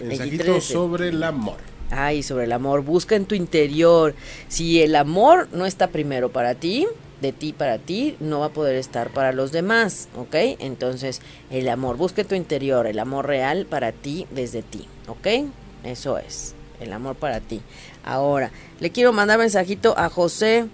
[0.00, 1.56] 23 Mensajito sobre el amor.
[1.90, 2.82] Ay, sobre el amor.
[2.82, 4.14] Busca en tu interior.
[4.48, 6.86] Si el amor no está primero para ti,
[7.20, 10.34] de ti para ti, no va a poder estar para los demás, ¿ok?
[10.58, 15.48] Entonces, el amor, busca en tu interior, el amor real para ti desde ti, ¿ok?
[15.84, 17.62] Eso es, el amor para ti.
[18.04, 18.50] Ahora,
[18.80, 20.66] le quiero mandar mensajito a José.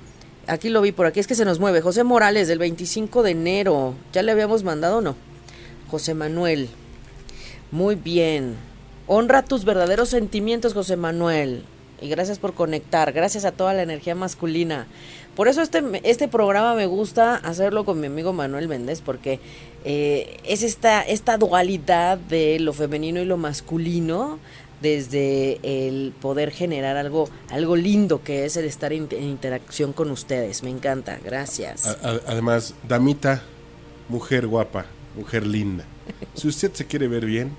[0.47, 1.81] Aquí lo vi por aquí, es que se nos mueve.
[1.81, 3.95] José Morales, del 25 de enero.
[4.13, 5.15] ¿Ya le habíamos mandado o no?
[5.91, 6.69] José Manuel.
[7.71, 8.57] Muy bien.
[9.07, 11.65] Honra tus verdaderos sentimientos, José Manuel.
[12.01, 13.13] Y gracias por conectar.
[13.13, 14.89] Gracias a toda la energía masculina.
[15.37, 19.41] Por eso este, este programa me gusta hacerlo con mi amigo Manuel Méndez, porque
[19.85, 24.39] eh, es esta, esta dualidad de lo femenino y lo masculino,
[24.83, 30.11] desde el poder generar algo, algo lindo que es el estar en, en interacción con
[30.11, 30.63] ustedes.
[30.63, 31.19] Me encanta.
[31.25, 31.87] Gracias.
[31.87, 33.43] A- a- además, damita,
[34.09, 34.85] mujer guapa,
[35.17, 35.85] mujer linda.
[36.35, 37.53] Si usted se quiere ver bien,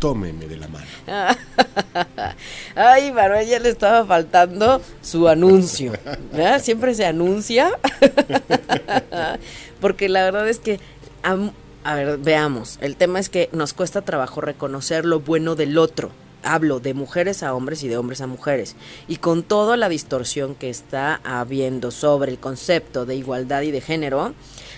[0.00, 0.86] tómeme de la mano.
[2.74, 5.92] Ay, Manuel ya le estaba faltando su anuncio.
[6.32, 6.62] ¿verdad?
[6.62, 7.70] Siempre se anuncia.
[9.80, 10.80] Porque la verdad es que,
[11.22, 11.52] am-
[11.84, 16.10] a ver, veamos, el tema es que nos cuesta trabajo reconocer lo bueno del otro.
[16.42, 18.76] Hablo de mujeres a hombres y de hombres a mujeres.
[19.08, 23.80] Y con toda la distorsión que está habiendo sobre el concepto de igualdad y de
[23.80, 24.34] género,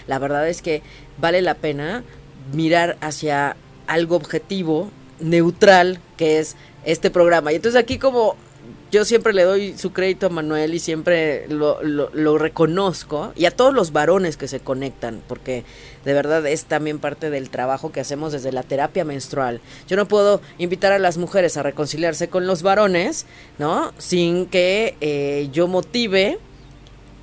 [0.07, 0.83] la verdad es que
[1.19, 2.03] vale la pena
[2.53, 3.57] mirar hacia
[3.87, 4.91] algo objetivo,
[5.21, 7.53] neutral, que es este programa.
[7.53, 8.37] Y entonces aquí como
[8.91, 13.45] yo siempre le doy su crédito a Manuel y siempre lo, lo, lo reconozco, y
[13.45, 15.65] a todos los varones que se conectan, porque
[16.05, 19.61] de verdad es también parte del trabajo que hacemos desde la terapia menstrual.
[19.89, 23.27] Yo no puedo invitar a las mujeres a reconciliarse con los varones,
[23.59, 23.93] ¿no?
[23.99, 26.39] Sin que eh, yo motive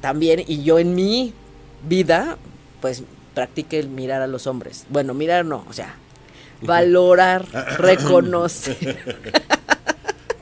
[0.01, 1.33] también y yo en mi
[1.87, 2.37] vida,
[2.81, 4.85] pues practique el mirar a los hombres.
[4.89, 5.95] Bueno, mirar no, o sea,
[6.61, 7.45] valorar,
[7.77, 9.17] reconocer.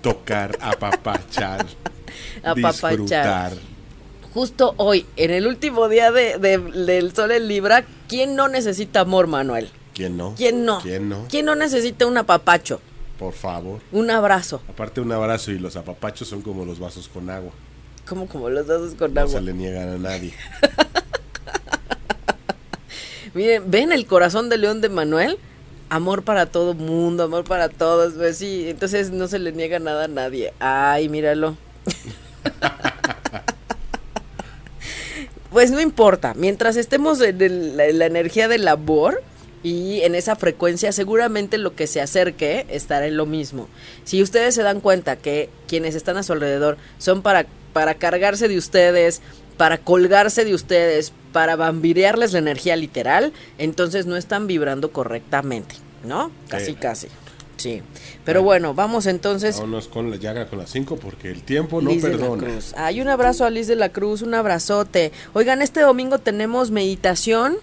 [0.06, 1.66] Tocar, apapachar,
[2.44, 2.92] Apapachar.
[2.92, 3.54] disfrutar.
[4.36, 9.00] Justo hoy, en el último día de, de- del Sol en Libra, ¿quién no necesita
[9.00, 9.72] amor, Manuel?
[9.96, 10.36] ¿Quién no?
[10.36, 10.80] ¿Quién no?
[10.82, 11.26] ¿Quién no?
[11.28, 12.82] ¿Quién no necesita un apapacho?
[13.18, 13.80] Por favor.
[13.92, 14.62] Un abrazo.
[14.70, 17.52] Aparte un abrazo y los apapachos son como los vasos con agua.
[18.08, 19.34] Como como los dados con No agua.
[19.34, 20.36] se le niegan a nadie.
[23.34, 25.40] Miren, ¿ven el corazón de león de Manuel?
[25.90, 30.06] Amor para todo mundo, amor para todos, pues sí, entonces no se le niega nada
[30.06, 30.54] a nadie.
[30.60, 31.56] Ay, míralo.
[35.52, 39.24] Pues no importa, mientras estemos en la energía del labor
[39.64, 43.70] y en esa frecuencia, seguramente lo que se acerque estará en lo mismo.
[44.04, 48.50] Si ustedes se dan cuenta que quienes están a su alrededor son para, para cargarse
[48.50, 49.22] de ustedes,
[49.58, 56.32] para colgarse de ustedes, para vambirearles la energía literal, entonces no están vibrando correctamente, ¿no?
[56.50, 56.74] Casi, Sí.
[56.76, 57.08] casi.
[57.58, 57.82] Sí.
[58.26, 59.56] Pero bueno, vamos entonces.
[59.58, 62.44] Vámonos con la llaga con las 5 porque el tiempo no Liz de la perdona.
[62.44, 62.74] Cruz.
[62.76, 65.12] Ay, un abrazo a Liz de la Cruz, un abrazote.
[65.34, 67.56] Oigan, este domingo tenemos meditación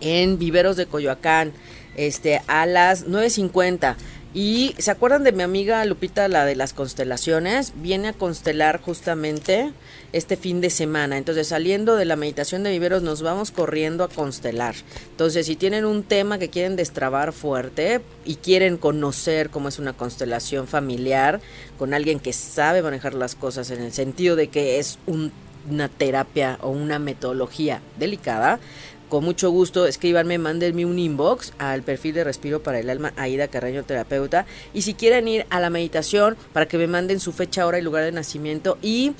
[0.00, 1.52] en Viveros de Coyoacán,
[1.96, 3.96] este, a las 9.50.
[4.34, 7.72] Y ¿se acuerdan de mi amiga Lupita, la de las constelaciones?
[7.76, 9.72] Viene a constelar justamente
[10.12, 11.16] este fin de semana.
[11.16, 14.74] Entonces, saliendo de la meditación de viveros, nos vamos corriendo a constelar.
[15.10, 19.94] Entonces, si tienen un tema que quieren destrabar fuerte y quieren conocer cómo es una
[19.94, 21.40] constelación familiar
[21.78, 25.32] con alguien que sabe manejar las cosas en el sentido de que es un-
[25.70, 28.60] una terapia o una metodología delicada,
[29.08, 33.48] con mucho gusto escríbanme, mándenme un inbox al perfil de Respiro para el Alma, Aida
[33.48, 34.46] Carreño Terapeuta.
[34.74, 37.82] Y si quieren ir a la meditación, para que me manden su fecha, hora y
[37.82, 39.12] lugar de nacimiento y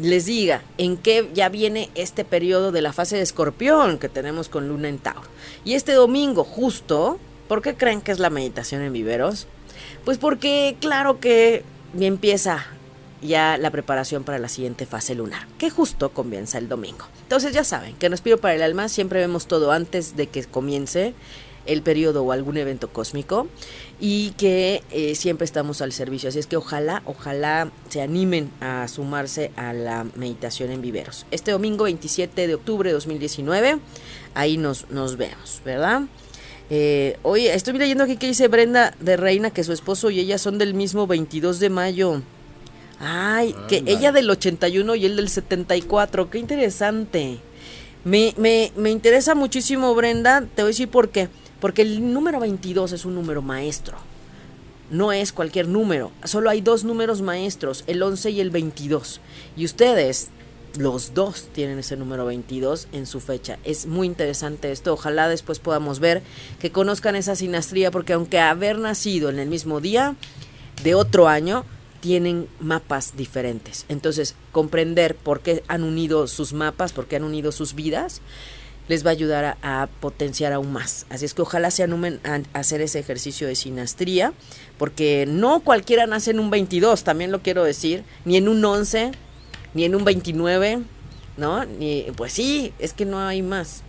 [0.00, 4.48] les diga en qué ya viene este periodo de la fase de escorpión que tenemos
[4.48, 5.28] con Luna en Tauro.
[5.64, 7.18] Y este domingo, justo,
[7.48, 9.46] ¿por qué creen que es la meditación en viveros?
[10.04, 11.64] Pues porque claro que
[11.98, 12.66] empieza
[13.22, 17.06] ya la preparación para la siguiente fase lunar, que justo comienza el domingo.
[17.22, 20.44] Entonces ya saben que en Respiro para el Alma siempre vemos todo antes de que
[20.44, 21.14] comience
[21.66, 23.46] el periodo o algún evento cósmico
[24.00, 26.28] y que eh, siempre estamos al servicio.
[26.28, 31.26] Así es que ojalá, ojalá se animen a sumarse a la meditación en viveros.
[31.30, 33.78] Este domingo 27 de octubre de 2019,
[34.34, 36.02] ahí nos, nos vemos, ¿verdad?
[36.70, 40.38] Eh, oye, estoy leyendo aquí que dice Brenda de Reina que su esposo y ella
[40.38, 42.22] son del mismo 22 de mayo.
[43.04, 46.30] Ay, que ella del 81 y él del 74.
[46.30, 47.40] Qué interesante.
[48.04, 50.42] Me, me, me interesa muchísimo, Brenda.
[50.42, 51.28] Te voy a decir por qué.
[51.58, 53.96] Porque el número 22 es un número maestro.
[54.88, 56.12] No es cualquier número.
[56.22, 59.20] Solo hay dos números maestros, el 11 y el 22.
[59.56, 60.28] Y ustedes,
[60.78, 63.58] los dos, tienen ese número 22 en su fecha.
[63.64, 64.92] Es muy interesante esto.
[64.92, 66.22] Ojalá después podamos ver
[66.60, 70.14] que conozcan esa sinastría, porque aunque haber nacido en el mismo día
[70.84, 71.64] de otro año,
[72.02, 73.86] tienen mapas diferentes.
[73.88, 78.20] Entonces, comprender por qué han unido sus mapas, por qué han unido sus vidas,
[78.88, 81.06] les va a ayudar a, potenciar aún más.
[81.10, 84.32] Así es que ojalá se anumen a, hacer ese ejercicio de sinastría,
[84.78, 89.12] porque no cualquiera nace en un 22, también lo quiero decir, ni en un 11,
[89.74, 90.80] ni en un 29,
[91.36, 91.64] ¿no?
[91.64, 93.82] Ni, pues sí, es que no hay más.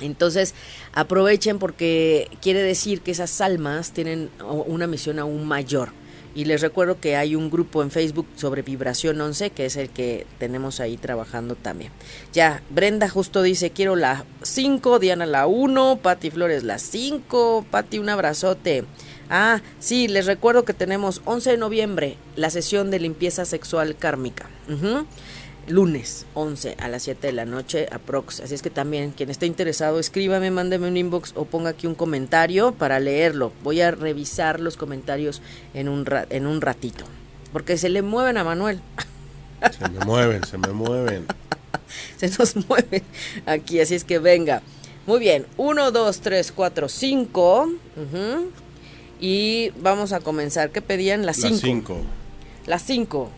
[0.00, 0.54] Entonces,
[0.92, 4.30] aprovechen porque quiere decir que esas almas tienen
[4.68, 5.90] una misión aún mayor
[6.34, 9.90] y les recuerdo que hay un grupo en Facebook sobre Vibración 11, que es el
[9.90, 11.92] que tenemos ahí trabajando también.
[12.32, 17.98] Ya, Brenda justo dice, quiero la 5, Diana la 1, Patti Flores la 5, Patti
[17.98, 18.84] un abrazote.
[19.30, 24.50] Ah, sí, les recuerdo que tenemos 11 de noviembre la sesión de limpieza sexual kármica
[25.68, 28.40] lunes 11 a las 7 de la noche aprox.
[28.40, 31.94] Así es que también quien esté interesado, escríbame, mándeme un inbox o ponga aquí un
[31.94, 33.52] comentario para leerlo.
[33.62, 35.42] Voy a revisar los comentarios
[35.74, 37.04] en un, en un ratito.
[37.52, 38.80] Porque se le mueven a Manuel.
[39.78, 41.26] Se me mueven, se me mueven.
[42.16, 43.02] se nos mueven
[43.46, 44.62] aquí, así es que venga.
[45.06, 47.72] Muy bien, 1, 2, 3, 4, 5.
[49.20, 50.70] Y vamos a comenzar.
[50.70, 51.26] ¿Qué pedían?
[51.26, 51.50] Las 5.
[51.50, 52.00] Las 5.
[52.66, 53.30] Las 5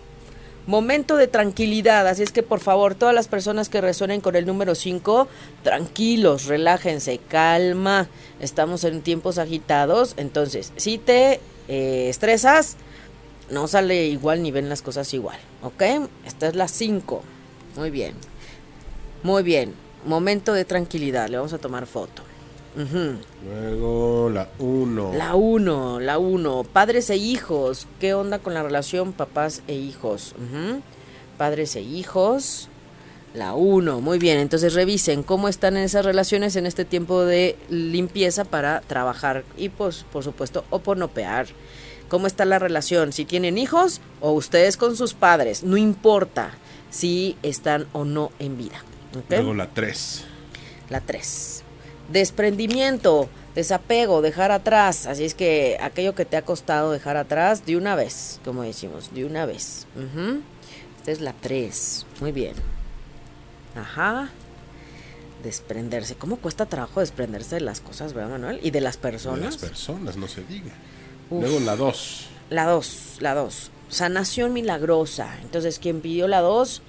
[0.67, 2.07] momento de tranquilidad.
[2.09, 5.29] Así es que por favor, todas las personas que resuenen con el número 5,
[5.63, 8.09] tranquilos, relájense, calma.
[8.41, 10.15] Estamos en tiempos agitados.
[10.17, 12.77] Entonces, si te eh, estresas,
[13.51, 15.39] no sale igual ni ven las cosas igual.
[15.63, 15.83] ¿Ok?
[16.27, 17.23] Esta es la 5.
[17.77, 18.15] Muy bien.
[19.23, 19.75] Muy bien.
[20.05, 21.29] Momento de tranquilidad.
[21.29, 22.24] Le vamos a tomar foto.
[22.77, 25.15] Luego la 1.
[25.15, 26.65] La 1, la 1.
[26.65, 27.87] Padres e hijos.
[28.01, 30.35] ¿Qué onda con la relación papás e hijos?
[31.39, 32.69] Padres e hijos.
[33.33, 34.01] La 1.
[34.01, 34.39] Muy bien.
[34.39, 39.69] Entonces revisen cómo están en esas relaciones en este tiempo de limpieza para trabajar y
[39.69, 41.47] pues por supuesto oponopear.
[42.09, 43.13] ¿Cómo está la relación?
[43.13, 45.63] Si tienen hijos o ustedes con sus padres.
[45.63, 46.51] No importa
[46.91, 48.85] si están o no en vida.
[49.29, 50.25] Luego la 3.
[50.91, 51.64] La 3
[52.11, 55.07] desprendimiento, desapego, dejar atrás.
[55.07, 59.15] Así es que aquello que te ha costado dejar atrás, de una vez, como decimos,
[59.15, 59.87] de una vez.
[60.99, 62.07] Esta es la 3.
[62.21, 62.55] Muy bien.
[63.77, 64.31] Ajá.
[65.43, 66.15] Desprenderse.
[66.15, 68.61] ¿Cómo cuesta trabajo desprenderse de las cosas, verdad, Manuel?
[68.63, 69.41] Y de las personas.
[69.41, 70.73] De las personas, no se diga.
[71.31, 72.27] Luego la 2.
[72.51, 73.71] La 2, la 2.
[73.89, 75.37] Sanación milagrosa.
[75.43, 76.83] Entonces, quien pidió la 2,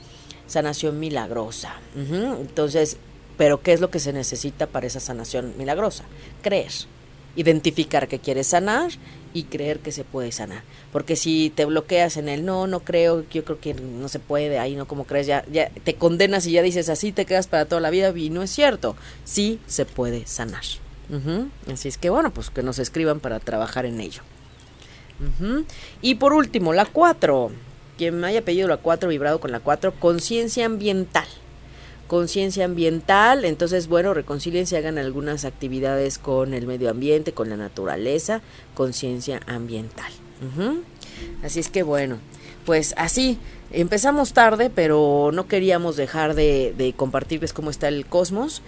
[0.47, 1.73] sanación milagrosa.
[1.95, 2.97] Entonces,
[3.37, 6.03] pero ¿qué es lo que se necesita para esa sanación milagrosa?
[6.41, 6.71] Creer.
[7.35, 8.91] Identificar que quieres sanar
[9.33, 10.63] y creer que se puede sanar.
[10.93, 14.59] Porque si te bloqueas en el no, no creo, yo creo que no se puede,
[14.59, 17.65] ahí no como crees, ya, ya te condenas y ya dices así, te quedas para
[17.65, 18.95] toda la vida y no es cierto.
[19.25, 20.63] Sí se puede sanar.
[21.71, 24.21] Así es que bueno, pues que nos escriban para trabajar en ello.
[26.01, 27.51] Y por último, la 4.
[27.97, 31.27] Quien me haya pedido la 4, vibrado con la 4, conciencia ambiental
[32.07, 38.41] conciencia ambiental, entonces bueno, reconcilien hagan algunas actividades con el medio ambiente, con la naturaleza,
[38.73, 40.11] conciencia ambiental.
[41.43, 42.17] Así es que bueno,
[42.65, 43.39] pues así,
[43.71, 48.61] empezamos tarde, pero no queríamos dejar de, de compartirles cómo está el cosmos.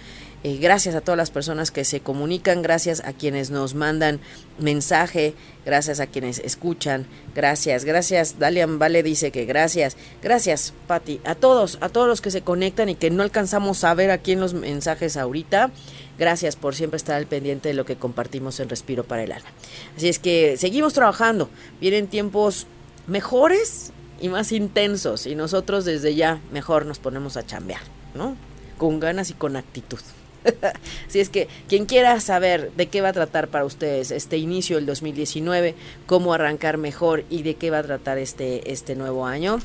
[0.44, 4.20] Eh, gracias a todas las personas que se comunican, gracias a quienes nos mandan
[4.60, 5.34] mensaje,
[5.66, 8.38] gracias a quienes escuchan, gracias, gracias.
[8.38, 12.88] Dalian Vale dice que gracias, gracias, Patti, a todos, a todos los que se conectan
[12.88, 15.72] y que no alcanzamos a ver aquí en los mensajes ahorita.
[16.20, 19.48] Gracias por siempre estar al pendiente de lo que compartimos en Respiro para el Alma.
[19.96, 21.48] Así es que seguimos trabajando.
[21.80, 22.66] Vienen tiempos
[23.08, 27.82] mejores y más intensos y nosotros desde ya mejor nos ponemos a chambear,
[28.14, 28.36] ¿no?
[28.78, 29.98] Con ganas y con actitud.
[31.08, 34.76] si es que quien quiera saber de qué va a tratar para ustedes este inicio
[34.76, 35.74] del 2019,
[36.06, 39.60] cómo arrancar mejor y de qué va a tratar este, este nuevo año,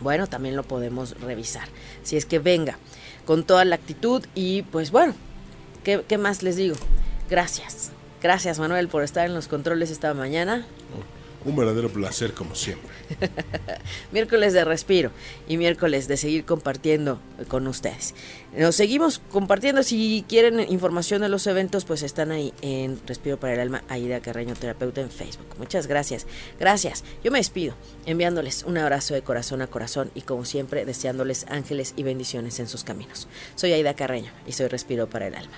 [0.00, 1.68] bueno, también lo podemos revisar.
[2.02, 2.78] Si es que venga
[3.24, 5.14] con toda la actitud y pues bueno,
[5.84, 6.76] ¿qué, qué más les digo?
[7.28, 7.90] Gracias.
[8.22, 10.66] Gracias Manuel por estar en los controles esta mañana.
[11.48, 12.90] Un verdadero placer como siempre.
[14.12, 15.12] miércoles de respiro
[15.48, 18.14] y miércoles de seguir compartiendo con ustedes.
[18.54, 19.82] Nos seguimos compartiendo.
[19.82, 24.20] Si quieren información de los eventos, pues están ahí en Respiro para el Alma, Aida
[24.20, 25.46] Carreño Terapeuta en Facebook.
[25.56, 26.26] Muchas gracias.
[26.60, 27.02] Gracias.
[27.24, 27.74] Yo me despido
[28.04, 32.68] enviándoles un abrazo de corazón a corazón y como siempre deseándoles ángeles y bendiciones en
[32.68, 33.26] sus caminos.
[33.54, 35.56] Soy Aida Carreño y soy Respiro para el Alma.